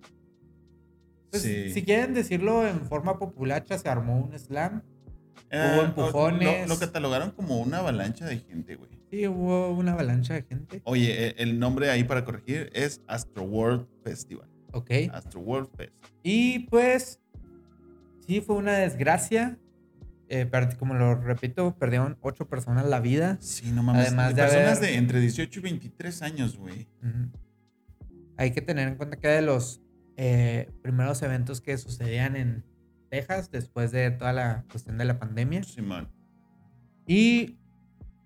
Pues, 1.29 1.43
sí. 1.43 1.69
Si 1.71 1.83
quieren 1.83 2.13
decirlo 2.13 2.67
en 2.67 2.81
forma 2.81 3.19
populacha, 3.19 3.77
se 3.77 3.88
armó 3.88 4.17
un 4.17 4.38
slam. 4.39 4.81
Eh, 5.51 5.73
hubo 5.75 5.83
empujones. 5.85 6.67
Lo, 6.67 6.73
lo 6.75 6.79
catalogaron 6.79 7.31
como 7.31 7.59
una 7.59 7.79
avalancha 7.79 8.25
de 8.25 8.38
gente, 8.39 8.75
güey. 8.75 8.91
Sí, 9.12 9.27
hubo 9.27 9.71
una 9.71 9.93
avalancha 9.93 10.33
de 10.35 10.43
gente. 10.43 10.81
Oye, 10.85 11.27
eh, 11.29 11.35
el 11.38 11.59
nombre 11.59 11.89
ahí 11.89 12.03
para 12.03 12.23
corregir 12.25 12.69
es 12.73 13.01
Astro 13.07 13.43
World 13.43 13.88
Festival. 14.03 14.47
Ok. 14.71 14.91
Astro 15.12 15.39
World 15.41 15.69
Fest. 15.75 15.93
Y 16.23 16.59
pues 16.67 17.19
sí, 18.29 18.41
fue 18.41 18.55
una 18.55 18.73
desgracia. 18.73 19.57
Eh, 20.31 20.47
como 20.77 20.93
lo 20.93 21.15
repito, 21.15 21.75
perdieron 21.79 22.17
ocho 22.21 22.47
personas 22.47 22.85
la 22.85 22.99
vida. 22.99 23.37
Sí, 23.41 23.71
no 23.71 23.81
mames. 23.81 24.07
Además 24.07 24.35
de 24.35 24.41
personas 24.43 24.77
haber- 24.77 24.91
de 24.91 24.97
entre 24.97 25.19
18 25.19 25.59
y 25.59 25.63
23 25.63 26.21
años, 26.21 26.55
güey. 26.57 26.87
Hay 28.37 28.51
que 28.51 28.61
tener 28.61 28.87
en 28.87 28.95
cuenta 28.95 29.17
que 29.17 29.27
de 29.27 29.41
los 29.41 29.81
eh, 30.17 30.69
primeros 30.83 31.21
eventos 31.23 31.61
que 31.61 31.77
sucedían 31.77 32.35
en 32.35 32.63
Texas 33.09 33.49
después 33.51 33.91
de 33.91 34.11
toda 34.11 34.33
la 34.33 34.65
cuestión 34.69 34.97
de 34.99 35.05
la 35.05 35.17
pandemia. 35.17 35.63
Simón. 35.63 36.09
Y 37.07 37.57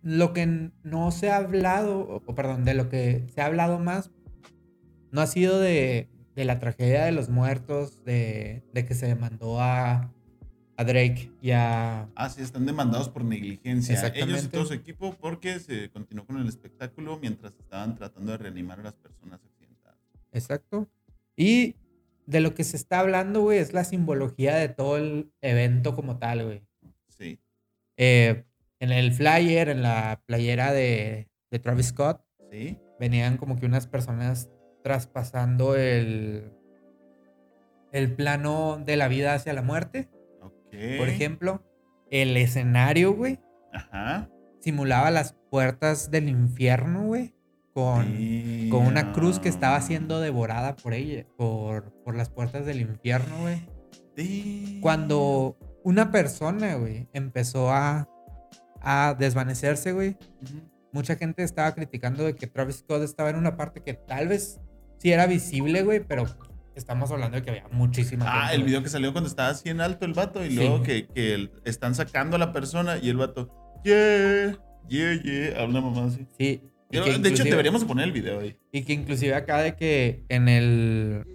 lo 0.01 0.33
que 0.33 0.71
no 0.83 1.11
se 1.11 1.29
ha 1.31 1.37
hablado, 1.37 2.21
o 2.25 2.35
perdón, 2.35 2.65
de 2.65 2.73
lo 2.73 2.89
que 2.89 3.25
se 3.33 3.41
ha 3.41 3.45
hablado 3.45 3.79
más, 3.79 4.11
no 5.11 5.21
ha 5.21 5.27
sido 5.27 5.59
de, 5.59 6.09
de 6.35 6.45
la 6.45 6.59
tragedia 6.59 7.05
de 7.05 7.11
los 7.11 7.29
muertos, 7.29 8.03
de, 8.05 8.63
de 8.73 8.85
que 8.85 8.93
se 8.95 9.05
demandó 9.07 9.61
a, 9.61 10.11
a 10.77 10.83
Drake 10.83 11.31
y 11.41 11.51
a... 11.51 12.09
Ah, 12.15 12.29
sí, 12.29 12.41
están 12.41 12.65
demandados 12.65 13.09
por 13.09 13.23
negligencia. 13.23 14.07
Ellos 14.15 14.43
y 14.45 14.47
todo 14.47 14.65
su 14.65 14.73
equipo 14.73 15.13
porque 15.19 15.59
se 15.59 15.89
continuó 15.91 16.25
con 16.25 16.37
el 16.39 16.47
espectáculo 16.47 17.19
mientras 17.19 17.53
estaban 17.59 17.95
tratando 17.95 18.31
de 18.31 18.37
reanimar 18.39 18.79
a 18.79 18.83
las 18.83 18.93
personas 18.95 19.39
accidentadas. 19.45 19.99
Exacto. 20.31 20.87
Y 21.35 21.75
de 22.25 22.39
lo 22.39 22.55
que 22.55 22.63
se 22.63 22.77
está 22.77 22.99
hablando, 22.99 23.41
güey, 23.41 23.59
es 23.59 23.73
la 23.73 23.83
simbología 23.83 24.55
de 24.55 24.69
todo 24.69 24.97
el 24.97 25.31
evento 25.41 25.93
como 25.95 26.17
tal, 26.17 26.43
güey. 26.45 26.63
Sí. 27.09 27.39
Eh, 27.97 28.43
en 28.79 28.91
el 28.91 29.13
flyer, 29.13 29.69
en 29.69 29.81
la 29.81 30.21
playera 30.25 30.71
de, 30.73 31.29
de 31.51 31.59
Travis 31.59 31.87
Scott, 31.87 32.25
Sí. 32.51 32.77
venían 32.99 33.37
como 33.37 33.59
que 33.59 33.65
unas 33.65 33.87
personas 33.87 34.49
traspasando 34.83 35.75
el, 35.75 36.51
el 37.91 38.13
plano 38.13 38.81
de 38.85 38.97
la 38.97 39.07
vida 39.07 39.33
hacia 39.33 39.53
la 39.53 39.61
muerte. 39.61 40.09
Por 40.97 41.07
ejemplo, 41.07 41.63
el 42.09 42.35
escenario, 42.35 43.13
güey, 43.13 43.39
Ajá. 43.71 44.29
simulaba 44.59 45.11
las 45.11 45.33
puertas 45.51 46.09
del 46.09 46.29
infierno, 46.29 47.05
güey, 47.05 47.35
con, 47.73 48.05
con 48.69 48.85
una 48.87 49.13
cruz 49.13 49.39
que 49.39 49.49
estaba 49.49 49.79
siendo 49.81 50.19
devorada 50.19 50.75
por 50.75 50.93
ella, 50.93 51.25
por, 51.37 51.91
por 52.03 52.15
las 52.15 52.29
puertas 52.29 52.65
del 52.65 52.81
infierno, 52.81 53.41
güey. 53.41 53.67
Cuando 54.81 55.57
una 55.83 56.11
persona, 56.11 56.75
güey, 56.75 57.07
empezó 57.13 57.71
a, 57.71 58.09
a 58.81 59.15
desvanecerse, 59.17 59.91
güey, 59.91 60.17
mucha 60.91 61.15
gente 61.15 61.43
estaba 61.43 61.73
criticando 61.73 62.23
de 62.23 62.35
que 62.35 62.47
Travis 62.47 62.77
Scott 62.77 63.01
estaba 63.03 63.29
en 63.29 63.35
una 63.35 63.57
parte 63.57 63.81
que 63.81 63.93
tal 63.93 64.27
vez 64.27 64.59
sí 65.03 65.11
era 65.11 65.27
visible, 65.27 65.83
güey, 65.83 65.99
pero 65.99 66.25
estamos 66.75 67.11
hablando 67.11 67.35
de 67.37 67.43
que 67.43 67.49
había 67.51 67.67
muchísima 67.71 68.25
gente. 68.25 68.39
Ah, 68.47 68.53
el 68.55 68.63
video 68.63 68.81
que 68.81 68.89
salió 68.89 69.11
cuando 69.11 69.29
estaba 69.29 69.49
así 69.49 69.69
en 69.69 69.81
alto 69.81 70.05
el 70.05 70.13
vato 70.13 70.43
y 70.43 70.49
Sí. 70.49 70.55
luego 70.55 70.81
que, 70.81 71.05
que 71.07 71.33
el- 71.35 71.51
están 71.65 71.93
sacando 71.93 72.37
a 72.37 72.39
la 72.39 72.51
persona 72.53 72.97
y 72.97 73.09
el 73.09 73.17
vato, 73.17 73.49
yeah, 73.83 74.57
yeah, 74.87 75.21
yeah, 75.21 75.61
habla 75.61 75.81
mamá 75.81 76.05
así. 76.07 76.25
Sí. 76.39 76.61
Pero, 76.89 77.05
de 77.05 77.29
hecho, 77.29 77.43
deberíamos 77.43 77.83
poner 77.85 78.05
el 78.05 78.11
video 78.11 78.39
ahí. 78.39 78.55
Y 78.71 78.83
que 78.83 78.93
inclusive 78.93 79.33
acá 79.35 79.61
de 79.61 79.75
que 79.75 80.23
en 80.29 80.47
el. 80.47 81.25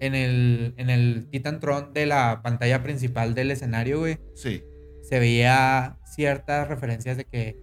En 0.00 0.14
el. 0.16 0.74
En 0.76 0.90
el 0.90 1.28
Titantron 1.30 1.92
de 1.94 2.06
la 2.06 2.40
pantalla 2.42 2.82
principal 2.82 3.32
del 3.34 3.52
escenario, 3.52 4.00
güey. 4.00 4.18
Sí. 4.34 4.62
Se 5.02 5.20
veía 5.20 5.96
ciertas 6.04 6.66
referencias 6.68 7.16
de 7.16 7.24
que. 7.24 7.56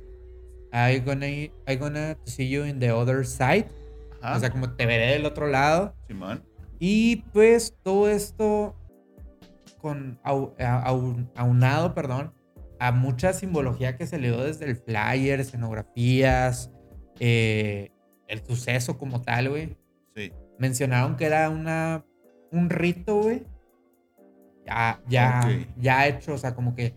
I 0.72 1.00
gonna, 1.06 1.28
I 1.28 1.76
gonna 1.78 2.18
see 2.26 2.50
you 2.50 2.64
in 2.66 2.80
the 2.80 2.92
other 2.94 3.26
side. 3.26 3.66
Ajá. 4.24 4.38
O 4.38 4.40
sea, 4.40 4.50
como 4.52 4.76
te 4.76 4.86
veré 4.86 5.08
del 5.14 5.26
otro 5.26 5.48
lado. 5.48 5.96
Simón. 6.08 6.44
Y 6.80 7.18
pues 7.34 7.78
todo 7.84 8.10
esto 8.10 8.76
con 9.80 10.20
au- 10.24 10.54
aunado, 11.36 11.94
perdón, 11.94 12.34
a 12.80 12.92
mucha 12.92 13.34
simbología 13.34 13.96
que 13.98 14.08
se 14.08 14.18
le 14.18 14.30
dio 14.30 14.44
desde 14.44 14.66
el 14.66 14.76
flyer, 14.78 15.40
escenografías, 15.40 16.72
eh, 17.20 17.92
el 18.28 18.44
suceso 18.46 18.98
como 18.98 19.22
tal, 19.22 19.50
güey. 19.50 19.78
Sí. 20.16 20.32
Mencionaron 20.58 21.16
que 21.16 21.26
era 21.26 21.50
una 21.50 22.06
un 22.52 22.70
rito, 22.70 23.16
güey. 23.22 23.46
Ya, 24.66 25.02
ya, 25.10 25.42
ya 25.78 26.08
hecho, 26.08 26.34
o 26.34 26.38
sea, 26.38 26.56
como 26.56 26.74
que 26.76 26.96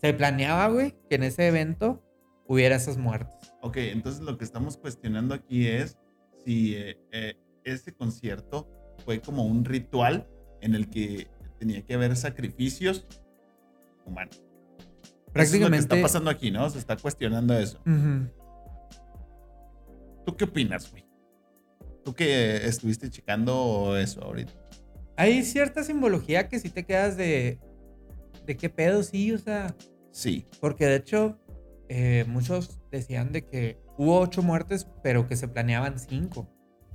se 0.00 0.14
planeaba, 0.14 0.68
güey, 0.68 0.94
que 1.08 1.16
en 1.16 1.24
ese 1.24 1.48
evento 1.48 2.02
hubiera 2.46 2.76
esas 2.76 2.96
muertes. 2.98 3.52
Ok, 3.62 3.76
entonces 3.78 4.22
lo 4.22 4.38
que 4.38 4.44
estamos 4.44 4.76
cuestionando 4.76 5.34
aquí 5.34 5.66
es 5.66 5.98
si 6.44 6.74
eh, 6.74 6.98
eh, 7.12 7.34
este 7.64 7.92
concierto 7.92 8.68
fue 9.04 9.20
como 9.20 9.44
un 9.44 9.64
ritual 9.64 10.26
en 10.60 10.74
el 10.74 10.88
que 10.88 11.28
tenía 11.58 11.82
que 11.82 11.94
haber 11.94 12.16
sacrificios 12.16 13.06
humanos. 14.04 14.36
Eso 14.36 14.42
es 14.42 14.44
lo 14.44 15.26
que 15.26 15.32
Prácticamente. 15.32 15.78
está 15.78 16.02
pasando 16.02 16.30
aquí, 16.30 16.50
¿no? 16.50 16.68
Se 16.70 16.78
está 16.78 16.96
cuestionando 16.96 17.56
eso. 17.56 17.80
¿Tú 20.26 20.36
qué 20.36 20.44
opinas, 20.44 20.90
güey? 20.90 21.04
¿Tú 22.04 22.14
que 22.14 22.56
estuviste 22.66 23.10
checando 23.10 23.96
eso 23.98 24.22
ahorita? 24.22 24.52
Hay 25.16 25.44
cierta 25.44 25.84
simbología 25.84 26.48
que 26.48 26.58
sí 26.58 26.70
te 26.70 26.84
quedas 26.84 27.16
de. 27.16 27.58
de 28.46 28.56
qué 28.56 28.70
pedo, 28.70 29.02
sí, 29.02 29.32
o 29.32 29.38
sea. 29.38 29.74
Sí. 30.10 30.46
Porque 30.60 30.86
de 30.86 30.96
hecho, 30.96 31.38
eh, 31.92 32.24
muchos 32.28 32.80
decían 32.92 33.32
de 33.32 33.44
que 33.44 33.82
hubo 33.98 34.20
ocho 34.20 34.42
muertes, 34.42 34.86
pero 35.02 35.26
que 35.26 35.34
se 35.34 35.48
planeaban 35.48 35.98
cinco. 35.98 36.48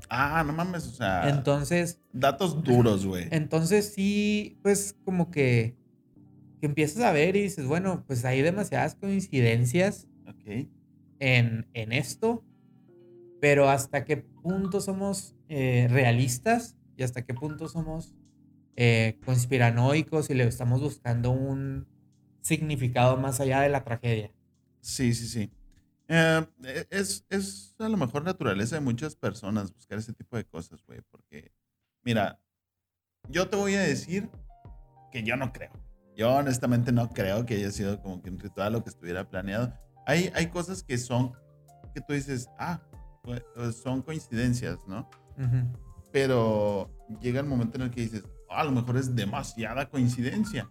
Ah, 0.10 0.42
no 0.48 0.54
mames, 0.54 0.88
o 0.88 0.92
sea, 0.92 1.28
Entonces, 1.28 2.00
datos 2.14 2.64
duros, 2.64 3.06
güey. 3.06 3.28
entonces 3.32 3.94
sí, 3.94 4.58
pues 4.64 4.96
como 5.04 5.32
que, 5.32 5.76
que 6.62 6.68
empiezas 6.68 7.04
a 7.04 7.12
ver 7.12 7.36
y 7.36 7.42
dices, 7.42 7.68
bueno, 7.68 8.06
pues 8.08 8.24
hay 8.24 8.42
demasiadas 8.42 8.96
coincidencias 8.96 10.08
en, 11.20 11.68
en 11.74 11.92
esto, 11.92 12.46
pero 13.42 13.70
hasta 13.70 14.06
qué 14.06 14.16
punto 14.16 14.80
somos 14.80 15.36
eh, 15.50 15.90
realistas 15.90 16.78
y 16.96 17.04
hasta 17.04 17.26
qué 17.26 17.34
punto 17.34 17.68
somos 17.68 18.16
eh, 18.78 19.20
conspiranoicos 19.26 20.30
y 20.30 20.36
le 20.36 20.46
estamos 20.46 20.80
buscando 20.80 21.32
un 21.32 21.86
significado 22.40 23.18
más 23.18 23.42
allá 23.42 23.60
de 23.60 23.70
la 23.70 23.84
tragedia. 23.84 24.32
Sí, 24.86 25.16
sí, 25.16 25.28
sí. 25.28 25.52
Eh, 26.08 26.46
e- 26.64 26.88
es, 26.92 27.26
es 27.32 27.76
a 27.80 27.90
lo 27.90 27.98
mejor 27.98 28.24
naturaleza 28.24 28.76
de 28.76 28.82
muchas 28.82 29.16
personas 29.16 29.74
buscar 29.74 29.98
ese 29.98 30.14
tipo 30.14 30.38
de 30.38 30.46
cosas, 30.46 30.84
güey, 30.86 31.02
porque, 31.10 31.52
mira, 32.04 32.40
yo 33.28 33.50
te 33.50 33.58
voy 33.58 33.74
a 33.74 33.82
decir 33.82 34.30
que 35.12 35.24
yo 35.24 35.36
no 35.38 35.52
creo. 35.52 35.72
Yo 36.16 36.32
honestamente 36.36 36.92
no 36.92 37.10
creo 37.10 37.48
que 37.48 37.56
haya 37.56 37.72
sido 37.72 38.00
como 38.00 38.22
que 38.22 38.30
un 38.30 38.40
ritual 38.40 38.76
o 38.76 38.84
que 38.84 38.92
estuviera 38.92 39.28
planeado. 39.28 39.74
Hay, 40.06 40.32
hay 40.36 40.52
cosas 40.52 40.84
que 40.84 41.00
son, 41.00 41.34
que 41.96 42.02
tú 42.02 42.14
dices, 42.14 42.48
ah, 42.60 42.80
pues, 43.24 43.42
pues, 43.56 43.78
son 43.78 44.04
coincidencias, 44.04 44.78
¿no? 44.88 45.10
Pero 46.12 46.92
llega 47.22 47.40
el 47.40 47.48
momento 47.48 47.78
en 47.78 47.86
el 47.86 47.90
que 47.90 48.02
dices, 48.02 48.24
"Ah, 48.52 48.62
a 48.62 48.64
lo 48.66 48.72
mejor 48.72 48.98
es 48.98 49.16
demasiada 49.16 49.90
coincidencia. 49.90 50.70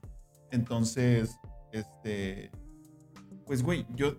Entonces, 0.53 1.37
este, 1.73 2.53
pues, 3.47 3.63
güey, 3.63 3.87
yo, 3.95 4.17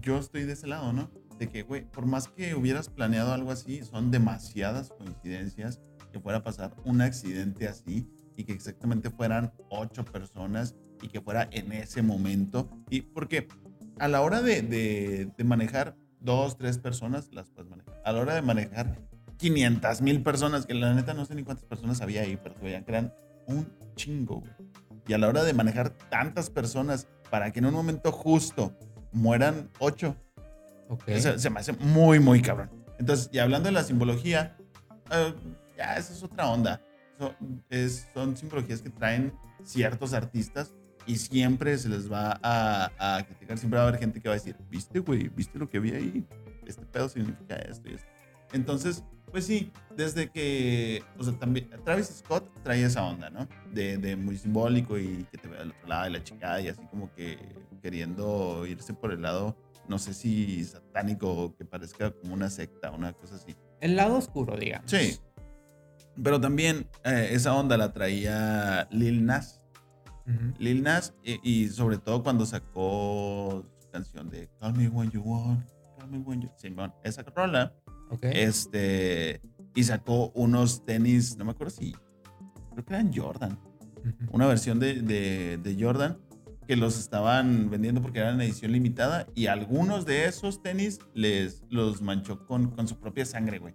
yo 0.00 0.18
estoy 0.18 0.44
de 0.44 0.52
ese 0.52 0.66
lado, 0.66 0.92
¿no? 0.92 1.10
De 1.38 1.48
que, 1.48 1.62
güey, 1.62 1.84
por 1.84 2.06
más 2.06 2.28
que 2.28 2.54
hubieras 2.54 2.88
planeado 2.88 3.32
algo 3.32 3.50
así, 3.50 3.82
son 3.84 4.10
demasiadas 4.10 4.90
coincidencias 4.90 5.80
que 6.12 6.20
fuera 6.20 6.38
a 6.38 6.42
pasar 6.42 6.74
un 6.84 7.00
accidente 7.00 7.68
así 7.68 8.08
y 8.36 8.44
que 8.44 8.52
exactamente 8.52 9.10
fueran 9.10 9.52
ocho 9.68 10.04
personas 10.04 10.74
y 11.02 11.08
que 11.08 11.20
fuera 11.20 11.48
en 11.52 11.72
ese 11.72 12.02
momento. 12.02 12.68
Y 12.90 13.02
porque 13.02 13.48
a 13.98 14.08
la 14.08 14.20
hora 14.22 14.42
de, 14.42 14.62
de, 14.62 15.44
manejar 15.44 15.96
dos, 16.20 16.56
tres 16.56 16.78
personas, 16.78 17.30
las 17.32 17.50
puedes 17.50 17.70
manejar. 17.70 18.00
A 18.04 18.12
la 18.12 18.20
hora 18.20 18.34
de 18.34 18.42
manejar 18.42 18.98
500 19.38 20.02
mil 20.02 20.22
personas, 20.22 20.66
que 20.66 20.74
la 20.74 20.94
neta 20.94 21.14
no 21.14 21.24
sé 21.24 21.34
ni 21.34 21.44
cuántas 21.44 21.64
personas 21.64 22.00
había 22.00 22.22
ahí, 22.22 22.38
pero 22.42 22.54
que 22.60 22.74
eran 22.86 23.12
un 23.46 23.68
chingo, 23.94 24.40
güey. 24.40 24.67
Y 25.08 25.14
a 25.14 25.18
la 25.18 25.26
hora 25.28 25.42
de 25.42 25.52
manejar 25.54 25.90
tantas 26.10 26.50
personas 26.50 27.08
para 27.30 27.50
que 27.52 27.58
en 27.58 27.66
un 27.66 27.74
momento 27.74 28.12
justo 28.12 28.72
mueran 29.12 29.70
ocho, 29.80 30.14
Ok. 30.90 31.04
se, 31.16 31.38
se 31.38 31.50
me 31.50 31.60
hace 31.60 31.72
muy, 31.72 32.20
muy 32.20 32.40
cabrón. 32.42 32.70
Entonces, 32.98 33.28
y 33.32 33.38
hablando 33.38 33.66
de 33.68 33.72
la 33.72 33.82
simbología, 33.84 34.56
eh, 35.10 35.34
ya, 35.76 35.96
esa 35.96 36.12
es 36.12 36.22
otra 36.22 36.48
onda. 36.48 36.80
Son, 37.18 37.32
es- 37.70 38.06
son 38.14 38.36
simbologías 38.36 38.80
que 38.82 38.90
traen 38.90 39.32
ciertos 39.64 40.12
artistas 40.12 40.72
y 41.06 41.16
siempre 41.16 41.76
se 41.78 41.88
les 41.88 42.10
va 42.12 42.38
a, 42.42 42.90
a 43.16 43.22
criticar. 43.24 43.56
Siempre 43.58 43.78
va 43.78 43.84
a 43.84 43.88
haber 43.88 43.98
gente 44.00 44.20
que 44.20 44.28
va 44.28 44.34
a 44.34 44.38
decir, 44.38 44.56
viste, 44.70 44.98
güey, 45.00 45.28
viste 45.28 45.58
lo 45.58 45.68
que 45.68 45.78
vi 45.80 45.92
ahí. 45.92 46.26
Este 46.66 46.84
pedo 46.84 47.08
significa 47.08 47.56
esto 47.56 47.88
y 47.88 47.94
esto. 47.94 48.06
Entonces, 48.52 49.02
pues 49.30 49.46
sí, 49.46 49.70
desde 49.96 50.30
que, 50.30 51.02
o 51.18 51.24
sea, 51.24 51.32
también 51.34 51.70
Travis 51.84 52.06
Scott 52.06 52.48
trae 52.62 52.82
esa 52.82 53.04
onda, 53.04 53.30
¿no? 53.30 53.48
De, 53.72 53.98
de 53.98 54.16
muy 54.16 54.36
simbólico 54.36 54.98
y 54.98 55.24
que 55.30 55.38
te 55.38 55.48
vea 55.48 55.62
al 55.62 55.70
otro 55.70 55.88
lado 55.88 56.08
y 56.08 56.12
la 56.12 56.24
chingada 56.24 56.60
y 56.60 56.68
así 56.68 56.82
como 56.90 57.12
que 57.14 57.38
queriendo 57.82 58.66
irse 58.66 58.94
por 58.94 59.12
el 59.12 59.22
lado, 59.22 59.56
no 59.88 59.98
sé 59.98 60.14
si 60.14 60.64
satánico 60.64 61.30
o 61.30 61.56
que 61.56 61.64
parezca 61.64 62.10
como 62.10 62.34
una 62.34 62.50
secta, 62.50 62.90
una 62.90 63.12
cosa 63.12 63.36
así. 63.36 63.56
El 63.80 63.96
lado 63.96 64.16
oscuro, 64.16 64.56
digamos. 64.56 64.90
Sí. 64.90 65.18
Pero 66.22 66.40
también 66.40 66.88
eh, 67.04 67.28
esa 67.32 67.54
onda 67.54 67.76
la 67.76 67.92
traía 67.92 68.88
Lil 68.90 69.24
Nas. 69.24 69.62
Lil 70.58 70.82
Nas 70.82 71.14
y, 71.24 71.40
y 71.42 71.68
sobre 71.68 71.96
todo 71.96 72.22
cuando 72.22 72.44
sacó 72.44 73.64
su 73.80 73.88
canción 73.88 74.28
de 74.28 74.50
Call 74.60 74.74
Me 74.74 74.88
When 74.88 75.10
You 75.10 75.22
Want, 75.22 75.66
When 76.06 76.42
You... 76.42 76.50
Simón, 76.56 76.92
esa 77.04 77.22
rola 77.22 77.72
Ok. 78.10 78.24
este, 78.32 79.40
y 79.74 79.84
sacó 79.84 80.30
unos 80.34 80.84
tenis, 80.84 81.36
no 81.36 81.44
me 81.44 81.50
acuerdo 81.52 81.70
si, 81.74 81.92
creo 82.72 82.84
que 82.84 82.94
eran 82.94 83.12
Jordan, 83.12 83.58
una 84.32 84.46
versión 84.46 84.78
de, 84.80 85.02
de- 85.02 85.58
de 85.58 85.76
Jordan 85.82 86.18
que 86.66 86.76
los 86.76 86.98
estaban 86.98 87.70
vendiendo 87.70 88.02
porque 88.02 88.18
eran 88.20 88.40
edición 88.40 88.72
limitada 88.72 89.26
y 89.34 89.46
algunos 89.46 90.04
de 90.04 90.26
esos 90.26 90.62
tenis 90.62 90.98
les 91.14 91.62
los 91.70 92.02
manchó 92.02 92.46
con, 92.46 92.70
con 92.70 92.86
su 92.86 92.98
propia 92.98 93.24
sangre, 93.24 93.58
güey. 93.58 93.74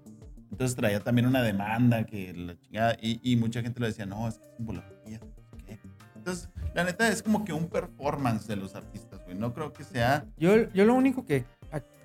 Entonces 0.51 0.75
traía 0.75 0.99
también 0.99 1.25
una 1.27 1.41
demanda 1.41 2.05
que 2.05 2.31
la 2.33 2.55
chingada 2.59 2.95
y, 3.01 3.19
y 3.23 3.35
mucha 3.35 3.61
gente 3.63 3.79
le 3.79 3.87
decía, 3.87 4.05
no, 4.05 4.27
es 4.27 4.37
que 4.37 4.45
es 4.45 4.51
simbología. 4.57 5.19
qué". 5.65 5.79
Entonces, 6.15 6.49
la 6.75 6.83
neta 6.83 7.07
es 7.07 7.23
como 7.23 7.43
que 7.43 7.51
un 7.51 7.67
performance 7.67 8.45
de 8.47 8.55
los 8.57 8.75
artistas, 8.75 9.23
güey. 9.25 9.35
No 9.35 9.53
creo 9.55 9.73
que 9.73 9.83
sea... 9.83 10.27
Yo, 10.37 10.71
yo 10.71 10.85
lo 10.85 10.93
único 10.93 11.25
que, 11.25 11.45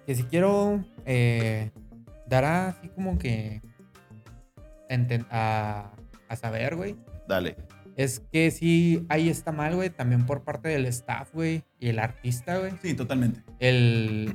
que 0.09 0.15
si 0.15 0.23
quiero 0.23 0.83
eh, 1.05 1.71
dar 2.27 2.47
así 2.47 2.89
como 2.89 3.19
que 3.19 3.61
a, 5.31 5.91
a 6.31 6.37
saber, 6.37 6.77
güey, 6.77 6.97
Dale. 7.29 7.57
es 7.95 8.21
que 8.33 8.51
sí 8.51 9.05
ahí 9.11 9.29
está 9.29 9.53
mal, 9.53 9.75
güey, 9.75 9.91
también 9.91 10.25
por 10.25 10.45
parte 10.45 10.71
del 10.71 10.87
staff, 10.87 11.35
güey, 11.35 11.63
y 11.79 11.91
el 11.91 11.99
artista, 11.99 12.57
güey. 12.57 12.73
Sí, 12.81 12.95
totalmente. 12.95 13.43
El, 13.59 14.35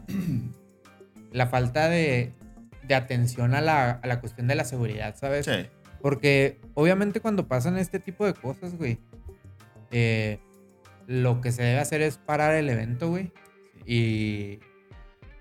la 1.31 1.47
falta 1.47 1.89
de, 1.89 2.33
de 2.88 2.93
atención 2.93 3.55
a 3.55 3.62
la, 3.62 3.93
a 3.93 4.05
la 4.05 4.19
cuestión 4.19 4.47
de 4.47 4.53
la 4.53 4.65
seguridad, 4.65 5.15
¿sabes? 5.17 5.47
Sí. 5.47 5.65
Porque 6.03 6.59
obviamente 6.75 7.19
cuando 7.19 7.47
pasan 7.47 7.79
este 7.79 7.99
tipo 7.99 8.27
de 8.27 8.36
cosas, 8.36 8.77
güey, 8.77 8.99
eh, 9.89 10.38
lo 11.07 11.41
que 11.41 11.51
se 11.51 11.63
debe 11.63 11.79
hacer 11.79 12.03
es 12.03 12.19
parar 12.19 12.53
el 12.53 12.69
evento, 12.69 13.09
güey. 13.09 13.31
Y, 13.88 14.59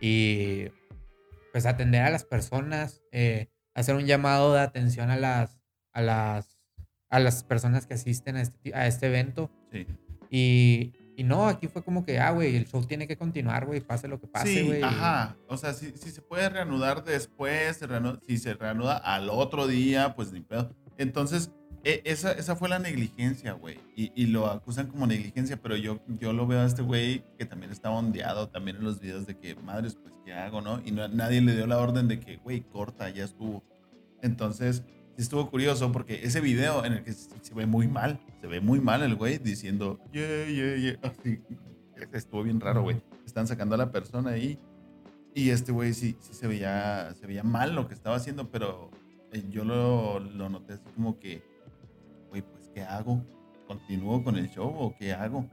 y 0.05 0.67
pues 1.53 1.65
atender 1.65 2.03
a 2.03 2.11
las 2.11 2.25
personas, 2.25 3.03
eh, 3.13 3.49
hacer 3.75 3.95
un 3.95 4.05
llamado 4.07 4.53
de 4.53 4.61
atención 4.61 5.11
a 5.11 5.17
las, 5.17 5.61
a 5.93 6.03
las, 6.03 6.59
a 7.09 7.21
las 7.21 7.45
personas 7.45 7.87
que 7.87 7.95
asisten 7.95 8.37
a 8.37 8.43
este, 8.43 8.75
a 8.75 8.87
este 8.89 9.07
evento. 9.07 9.49
Sí. 9.71 9.87
Y, 10.29 10.93
y 11.17 11.23
no, 11.23 11.47
aquí 11.47 11.69
fue 11.69 11.85
como 11.85 12.05
que, 12.05 12.19
ah, 12.19 12.31
güey, 12.33 12.57
el 12.57 12.67
show 12.67 12.85
tiene 12.85 13.07
que 13.07 13.17
continuar, 13.17 13.65
güey, 13.67 13.81
pase 13.81 14.09
lo 14.09 14.19
que 14.19 14.27
pase, 14.27 14.49
Sí, 14.49 14.67
güey. 14.67 14.83
ajá. 14.83 15.37
O 15.47 15.57
sea, 15.57 15.73
si, 15.73 15.93
si 15.93 16.11
se 16.11 16.21
puede 16.21 16.49
reanudar 16.49 17.05
después, 17.05 17.77
se 17.77 17.87
si 18.27 18.39
se 18.39 18.55
reanuda 18.55 18.97
al 18.97 19.31
otro 19.31 19.69
día, 19.69 20.17
pues 20.17 20.33
ni 20.33 20.41
pedo. 20.41 20.75
Entonces, 20.99 21.53
esa, 21.85 22.33
esa 22.33 22.57
fue 22.57 22.69
la 22.69 22.79
negligencia, 22.79 23.53
güey. 23.53 23.79
Y, 23.97 24.27
lo 24.27 24.47
acusan 24.47 24.87
como 24.87 25.07
negligencia, 25.07 25.61
pero 25.61 25.77
yo, 25.77 26.01
yo 26.07 26.33
lo 26.33 26.47
veo 26.47 26.61
a 26.61 26.67
este 26.67 26.83
güey 26.83 27.25
que 27.39 27.45
también 27.45 27.73
está 27.73 27.91
ondeado 27.91 28.49
también 28.49 28.77
en 28.77 28.85
los 28.85 29.01
videos 29.01 29.27
de 29.27 29.37
que, 29.37 29.55
madres, 29.57 29.97
pues, 29.97 30.15
¿qué 30.25 30.33
hago, 30.33 30.61
no? 30.61 30.81
Y 30.85 30.93
nadie 30.93 31.41
le 31.41 31.57
dio 31.57 31.67
la 31.67 31.79
orden 31.79 32.09
de 32.09 32.21
que, 32.21 32.37
güey, 32.37 32.61
corta, 32.61 33.11
ya 33.11 33.25
estuvo. 33.25 33.63
Entonces, 34.23 34.85
sí 35.17 35.23
estuvo 35.23 35.51
curioso 35.51 35.91
porque 35.93 36.25
ese 36.25 36.41
video 36.41 36.85
en 36.85 36.95
el 36.95 37.03
que 37.03 37.13
se, 37.13 37.55
ve 37.55 37.67
muy 37.67 37.89
mal, 37.89 38.21
se 38.41 38.47
ve 38.47 38.61
muy 38.61 38.81
mal 38.81 39.03
el 39.03 39.17
güey 39.17 39.39
diciendo, 39.39 39.99
yeah, 40.13 40.47
yeah, 40.47 40.77
yeah. 40.77 40.99
Así, 41.03 41.41
estuvo 42.13 42.43
bien 42.43 42.61
raro, 42.61 42.83
güey. 42.83 43.03
Están 43.27 43.47
sacando 43.47 43.75
a 43.75 43.79
la 43.79 43.91
persona 43.91 44.31
ahí. 44.31 44.59
Y 45.35 45.51
este 45.51 45.73
güey 45.73 45.95
sí, 45.95 46.17
sí 46.21 46.35
se 46.35 46.47
veía, 46.47 47.15
se 47.19 47.27
veía 47.27 47.43
mal 47.43 47.75
lo 47.75 47.89
que 47.89 47.95
estaba 47.95 48.17
haciendo, 48.17 48.51
pero 48.51 48.91
eh, 49.33 49.43
yo 49.51 49.65
lo, 49.65 50.21
lo 50.21 50.49
noté 50.51 50.75
así 50.75 50.85
como 50.95 51.19
que, 51.19 51.43
¿qué 52.73 52.83
hago? 52.83 53.25
¿Continúo 53.67 54.23
con 54.23 54.37
el 54.37 54.51
show 54.51 54.69
o 54.69 54.95
qué 54.97 55.13
hago? 55.13 55.47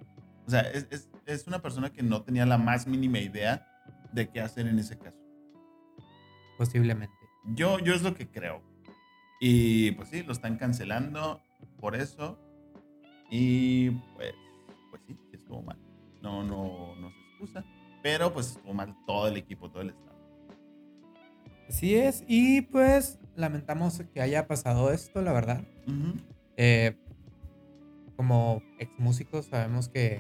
O 0.45 0.49
sea, 0.49 0.61
es, 0.61 0.87
es, 0.89 1.09
es 1.25 1.47
una 1.47 1.61
persona 1.61 1.91
que 1.91 2.01
no 2.01 2.23
tenía 2.23 2.45
la 2.45 2.57
más 2.57 2.87
mínima 2.87 3.19
idea 3.19 3.67
de 4.11 4.29
qué 4.29 4.41
hacer 4.41 4.67
en 4.67 4.79
ese 4.79 4.97
caso. 4.97 5.17
Posiblemente. 6.57 7.15
Yo, 7.55 7.79
yo 7.79 7.93
es 7.93 8.01
lo 8.01 8.15
que 8.15 8.29
creo. 8.29 8.61
Y 9.39 9.91
pues 9.91 10.09
sí, 10.09 10.23
lo 10.23 10.33
están 10.33 10.57
cancelando 10.57 11.41
por 11.79 11.95
eso. 11.95 12.37
Y 13.29 13.91
pues, 14.15 14.33
pues 14.89 15.01
sí, 15.07 15.17
estuvo 15.31 15.61
mal. 15.61 15.77
No, 16.21 16.43
no, 16.43 16.95
no 16.95 17.09
se 17.11 17.19
excusa. 17.31 17.65
Pero 18.01 18.33
pues 18.33 18.51
estuvo 18.51 18.73
mal 18.73 18.95
todo 19.05 19.27
el 19.27 19.37
equipo, 19.37 19.69
todo 19.69 19.83
el 19.83 19.89
staff. 19.89 20.09
Así 21.69 21.95
es, 21.95 22.23
y 22.27 22.61
pues 22.61 23.19
lamentamos 23.35 24.01
que 24.11 24.21
haya 24.21 24.47
pasado 24.47 24.91
esto, 24.91 25.21
la 25.21 25.31
verdad. 25.33 25.63
Eh, 26.57 26.97
como 28.19 28.61
ex 28.79 28.91
músicos 28.99 29.45
sabemos 29.45 29.87
que 29.87 30.19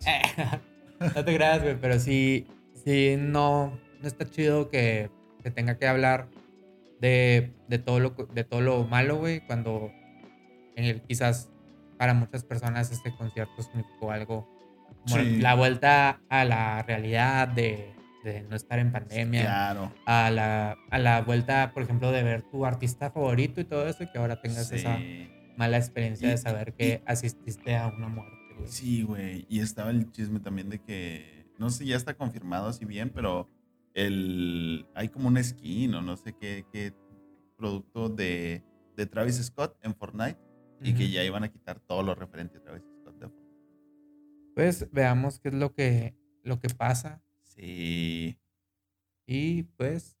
no 1.14 1.24
te 1.24 1.34
creas, 1.36 1.62
güey, 1.62 1.76
pero 1.78 1.98
sí, 1.98 2.46
sí, 2.86 3.16
no, 3.18 3.78
no 4.00 4.08
está 4.08 4.24
chido 4.30 4.70
que 4.70 5.10
se 5.42 5.50
tenga 5.50 5.76
que 5.76 5.86
hablar 5.86 6.28
de, 7.00 7.52
de 7.68 7.78
todo, 7.78 8.00
lo, 8.00 8.10
de 8.10 8.44
todo 8.44 8.62
lo 8.62 8.84
malo, 8.84 9.18
güey, 9.18 9.40
cuando 9.40 9.90
en 10.76 10.84
el, 10.86 11.02
quizás 11.02 11.50
para 11.98 12.14
muchas 12.14 12.44
personas 12.44 12.90
este 12.90 13.14
concierto 13.14 13.62
significó 13.62 14.10
algo 14.10 14.48
como 15.06 15.16
Sí. 15.22 15.36
la 15.42 15.54
vuelta 15.54 16.22
a 16.30 16.44
la 16.46 16.82
realidad 16.82 17.46
de, 17.48 17.92
de 18.24 18.40
no 18.44 18.56
estar 18.56 18.78
en 18.78 18.90
pandemia, 18.90 19.42
Claro. 19.42 19.92
a, 20.06 20.30
la, 20.30 20.76
a 20.90 20.98
la 20.98 21.20
vuelta, 21.20 21.72
por 21.74 21.82
ejemplo, 21.82 22.10
de 22.10 22.22
ver 22.22 22.40
tu 22.50 22.64
artista 22.64 23.10
favorito 23.10 23.60
y 23.60 23.64
todo 23.64 23.86
eso, 23.86 24.02
y 24.04 24.06
que 24.10 24.16
ahora 24.16 24.40
tengas 24.40 24.68
Sí. 24.68 24.76
esa 24.76 24.98
mala 25.56 25.76
experiencia 25.78 26.28
de 26.28 26.36
saber 26.38 26.74
que 26.74 27.02
asististe 27.06 27.76
a 27.76 27.88
una 27.88 28.08
muerte, 28.08 28.54
güey. 28.56 28.66
Sí, 28.68 29.02
güey. 29.02 29.46
Y 29.48 29.60
estaba 29.60 29.90
el 29.90 30.10
chisme 30.10 30.40
también 30.40 30.68
de 30.70 30.80
que, 30.80 31.46
no 31.58 31.70
sé, 31.70 31.86
ya 31.86 31.96
está 31.96 32.14
confirmado 32.14 32.68
así 32.68 32.84
bien, 32.84 33.10
pero 33.10 33.48
el, 33.94 34.86
hay 34.94 35.08
como 35.08 35.28
un 35.28 35.42
skin 35.42 35.94
o 35.94 36.02
no 36.02 36.16
sé 36.16 36.34
qué, 36.34 36.64
qué 36.72 36.92
producto 37.56 38.08
de, 38.08 38.62
de 38.96 39.06
Travis 39.06 39.36
Scott 39.36 39.78
en 39.82 39.94
Fortnite 39.94 40.38
y 40.82 40.92
que 40.94 41.08
ya 41.08 41.24
iban 41.24 41.44
a 41.44 41.48
quitar 41.50 41.80
todo 41.80 42.02
lo 42.02 42.14
referente 42.14 42.58
a 42.58 42.62
Travis 42.62 42.82
Scott 43.00 43.14
de 43.18 43.28
Fortnite. 43.28 44.52
Pues 44.54 44.88
veamos 44.92 45.38
qué 45.40 45.48
es 45.48 45.54
lo 45.54 45.72
que, 45.72 46.14
lo 46.42 46.60
que 46.60 46.68
pasa 46.68 47.22
Sí. 47.42 48.36
y 49.26 49.62
pues 49.62 50.18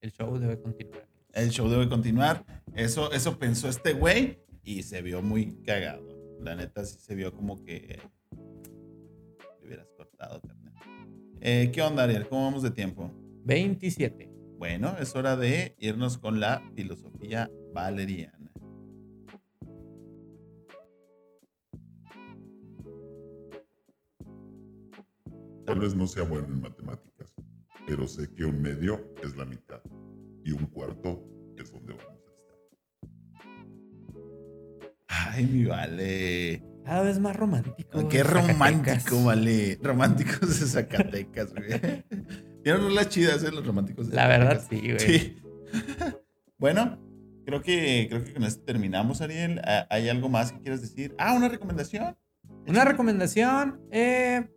el 0.00 0.10
show 0.12 0.36
debe 0.38 0.60
continuar. 0.60 1.08
El 1.32 1.50
show 1.50 1.68
debe 1.68 1.88
continuar. 1.88 2.44
Eso, 2.74 3.12
eso 3.12 3.38
pensó 3.38 3.68
este 3.68 3.92
güey 3.92 4.38
y 4.64 4.82
se 4.82 5.00
vio 5.02 5.22
muy 5.22 5.62
cagado. 5.62 6.08
La 6.40 6.56
neta 6.56 6.84
sí 6.84 6.98
se 6.98 7.14
vio 7.14 7.32
como 7.32 7.62
que 7.64 8.00
le 9.60 9.66
hubieras 9.66 9.88
cortado, 9.96 10.40
carnal. 10.40 10.74
Eh, 11.40 11.70
¿Qué 11.72 11.82
onda, 11.82 12.04
Ariel? 12.04 12.28
¿Cómo 12.28 12.44
vamos 12.44 12.62
de 12.62 12.70
tiempo? 12.70 13.10
27. 13.44 14.30
Bueno, 14.58 14.96
es 14.98 15.14
hora 15.14 15.36
de 15.36 15.74
irnos 15.78 16.18
con 16.18 16.40
la 16.40 16.62
filosofía 16.74 17.50
valeriana. 17.72 18.52
Tal 25.64 25.78
vez 25.78 25.94
no 25.94 26.06
sea 26.08 26.24
bueno 26.24 26.48
en 26.48 26.60
matemáticas, 26.60 27.32
pero 27.86 28.08
sé 28.08 28.28
que 28.34 28.44
un 28.44 28.60
medio 28.60 29.14
es 29.22 29.36
la 29.36 29.44
mitad 29.44 29.80
y 30.44 30.52
un 30.52 30.66
cuarto 30.66 31.22
es 31.56 31.70
donde 31.72 31.92
vamos 31.94 32.06
a 32.08 32.14
estar. 32.14 32.56
Ay, 35.08 35.46
mi 35.46 35.64
vale. 35.64 36.62
Cada 36.84 37.02
vez 37.02 37.18
más 37.20 37.36
romántico. 37.36 38.08
Qué 38.08 38.18
Zacatecas. 38.24 38.48
romántico, 38.48 39.24
vale. 39.24 39.78
Románticos 39.82 40.60
de 40.60 40.66
Zacatecas, 40.66 41.52
güey. 41.54 42.04
Vieron 42.64 42.94
las 42.94 43.08
chidas, 43.08 43.42
¿eh? 43.44 43.50
Los 43.52 43.66
románticos 43.66 44.08
de 44.10 44.16
La 44.16 44.26
verdad, 44.28 44.60
Zacatecas. 44.62 45.02
sí, 45.02 45.08
güey. 45.08 45.18
Sí. 45.20 45.36
bueno, 46.58 46.98
creo 47.44 47.62
que, 47.62 48.06
creo 48.08 48.24
que 48.24 48.32
con 48.32 48.44
esto 48.44 48.62
terminamos, 48.64 49.20
Ariel. 49.20 49.60
Ah, 49.64 49.86
¿Hay 49.90 50.08
algo 50.08 50.28
más 50.28 50.52
que 50.52 50.60
quieras 50.60 50.80
decir? 50.80 51.14
Ah, 51.18 51.34
una 51.34 51.48
recomendación. 51.48 52.16
Una 52.66 52.84
recomendación. 52.84 53.80
eh, 53.90 54.48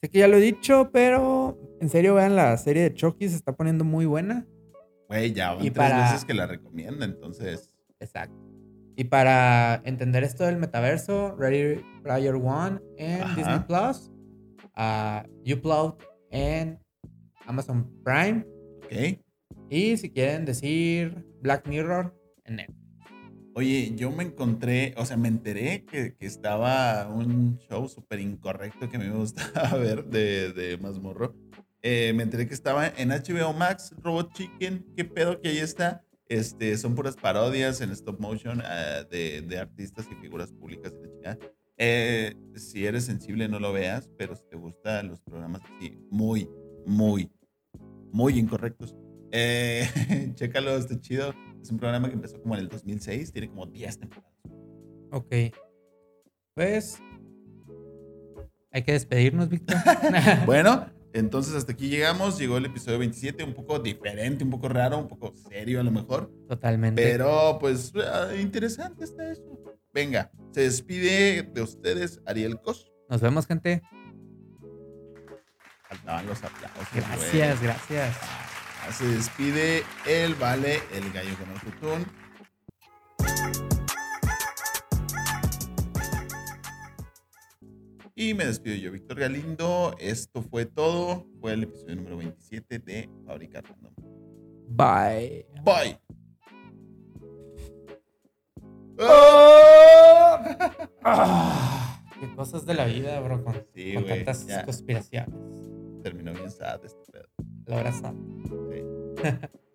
sé 0.00 0.08
que 0.08 0.18
ya 0.18 0.28
lo 0.28 0.36
he 0.36 0.40
dicho, 0.40 0.90
pero 0.92 1.58
en 1.80 1.88
serio, 1.88 2.14
vean 2.14 2.36
la 2.36 2.56
serie 2.56 2.82
de 2.84 2.94
Chucky, 2.94 3.28
se 3.28 3.36
está 3.36 3.52
poniendo 3.54 3.84
muy 3.84 4.06
buena. 4.06 4.46
Güey, 5.08 5.32
ya 5.32 5.54
van 5.54 5.64
Y 5.64 5.70
tres 5.70 5.88
para- 5.90 6.02
veces 6.12 6.24
que 6.24 6.34
la 6.34 6.46
recomienda, 6.46 7.04
entonces. 7.04 7.74
Exacto. 8.00 8.36
Y 8.96 9.04
para 9.04 9.80
entender 9.84 10.24
esto 10.24 10.44
del 10.44 10.56
metaverso, 10.56 11.34
Ready 11.36 11.80
Player 12.02 12.34
One 12.34 12.80
en 12.96 13.22
Ajá. 13.22 13.36
Disney 13.36 13.58
Plus, 13.66 14.10
uh, 14.76 15.52
Upload 15.54 15.94
en 16.30 16.78
Amazon 17.46 17.90
Prime. 18.04 18.44
Ok. 18.84 19.20
Y 19.70 19.96
si 19.96 20.10
quieren 20.10 20.44
decir 20.44 21.24
Black 21.40 21.66
Mirror 21.68 22.14
en 22.44 22.56
Netflix. 22.56 22.78
Oye, 23.54 23.92
yo 23.96 24.10
me 24.12 24.22
encontré, 24.24 24.94
o 24.96 25.04
sea, 25.04 25.16
me 25.16 25.28
enteré 25.28 25.84
que, 25.84 26.14
que 26.14 26.26
estaba 26.26 27.08
un 27.08 27.58
show 27.68 27.88
súper 27.88 28.20
incorrecto 28.20 28.88
que 28.88 28.96
a 28.96 29.00
mí 29.00 29.06
me 29.06 29.16
gustaba 29.16 29.70
ver 29.78 30.04
de, 30.04 30.52
de 30.52 30.76
Mazmorro. 30.78 31.34
Eh, 31.82 32.12
me 32.14 32.24
enteré 32.24 32.48
que 32.48 32.54
estaba 32.54 32.88
en 32.88 33.10
HBO 33.10 33.52
Max, 33.52 33.94
Robot 34.02 34.32
Chicken. 34.32 34.84
¿Qué 34.96 35.04
pedo 35.04 35.40
que 35.40 35.48
ahí 35.48 35.58
está? 35.58 36.04
Este, 36.26 36.76
son 36.76 36.94
puras 36.94 37.16
parodias 37.16 37.80
en 37.80 37.90
stop 37.90 38.20
motion 38.20 38.60
ah, 38.62 39.04
de, 39.10 39.42
de 39.42 39.58
artistas 39.58 40.06
y 40.10 40.14
figuras 40.16 40.52
públicas. 40.52 40.92
Eh, 41.80 42.34
si 42.56 42.84
eres 42.84 43.04
sensible, 43.04 43.48
no 43.48 43.60
lo 43.60 43.72
veas, 43.72 44.10
pero 44.18 44.34
si 44.34 44.44
te 44.50 44.56
gustan 44.56 45.08
los 45.08 45.20
programas 45.20 45.62
así, 45.62 45.96
muy, 46.10 46.50
muy, 46.84 47.30
muy 48.10 48.36
incorrectos, 48.36 48.96
eh, 49.30 49.86
chécalo, 50.34 50.76
está 50.76 51.00
chido. 51.00 51.32
Es 51.62 51.70
un 51.70 51.78
programa 51.78 52.08
que 52.08 52.14
empezó 52.14 52.40
como 52.40 52.54
en 52.54 52.60
el 52.62 52.68
2006, 52.68 53.32
tiene 53.32 53.48
como 53.48 53.66
10 53.66 54.00
temporadas. 54.00 54.32
Ok. 55.12 55.34
Pues. 56.54 57.00
Hay 58.72 58.82
que 58.82 58.92
despedirnos, 58.92 59.48
Víctor. 59.48 59.76
Bueno, 60.46 60.86
entonces 61.18 61.54
hasta 61.54 61.72
aquí 61.72 61.88
llegamos. 61.88 62.38
Llegó 62.38 62.56
el 62.56 62.66
episodio 62.66 62.98
27, 62.98 63.44
un 63.44 63.54
poco 63.54 63.78
diferente, 63.78 64.44
un 64.44 64.50
poco 64.50 64.68
raro, 64.68 64.98
un 64.98 65.08
poco 65.08 65.34
serio 65.36 65.80
a 65.80 65.82
lo 65.82 65.90
mejor. 65.90 66.32
Totalmente. 66.48 67.02
Pero 67.02 67.58
pues 67.60 67.92
ah, 67.96 68.34
interesante 68.40 69.04
está 69.04 69.30
eso. 69.30 69.42
Venga, 69.92 70.30
se 70.52 70.62
despide 70.62 71.42
de 71.42 71.62
ustedes 71.62 72.20
Ariel 72.26 72.60
Cos. 72.60 72.90
Nos 73.08 73.20
vemos, 73.20 73.46
gente. 73.46 73.82
Faltaban 75.88 76.26
los 76.26 76.42
aplausos. 76.44 76.86
güey. 76.92 77.04
Gracias, 77.04 77.62
gracias. 77.62 78.16
Ah, 78.86 78.92
se 78.92 79.06
despide 79.08 79.82
el 80.06 80.34
Vale, 80.34 80.80
el 80.92 81.10
gallo 81.12 81.36
con 81.38 81.50
el 81.50 81.58
futún. 81.58 82.27
Y 88.20 88.34
me 88.34 88.46
despido 88.46 88.74
yo, 88.74 88.90
Víctor 88.90 89.20
Galindo. 89.20 89.94
Esto 90.00 90.42
fue 90.42 90.66
todo. 90.66 91.24
Fue 91.40 91.52
el 91.52 91.62
episodio 91.62 91.94
número 91.94 92.16
27 92.16 92.80
de 92.80 93.08
Fábrica 93.24 93.60
Random. 93.60 93.94
Bye. 94.70 95.46
Bye. 95.64 96.00
Ah, 101.04 102.02
qué 102.20 102.34
cosas 102.34 102.66
de 102.66 102.74
la 102.74 102.86
vida, 102.86 103.20
bro, 103.20 103.44
con, 103.44 103.54
Sí, 103.72 103.94
con 103.94 104.02
güey, 104.02 104.16
tantas 104.24 104.46
ya. 104.48 104.64
conspiraciones. 104.64 105.38
Terminó 106.02 106.32
bien 106.32 106.50
sad 106.50 106.84
este 106.84 107.12
pedo. 107.12 107.28
La 107.66 107.76
hora 107.76 107.92
santa. 107.92 108.34
Sí. 108.48 108.82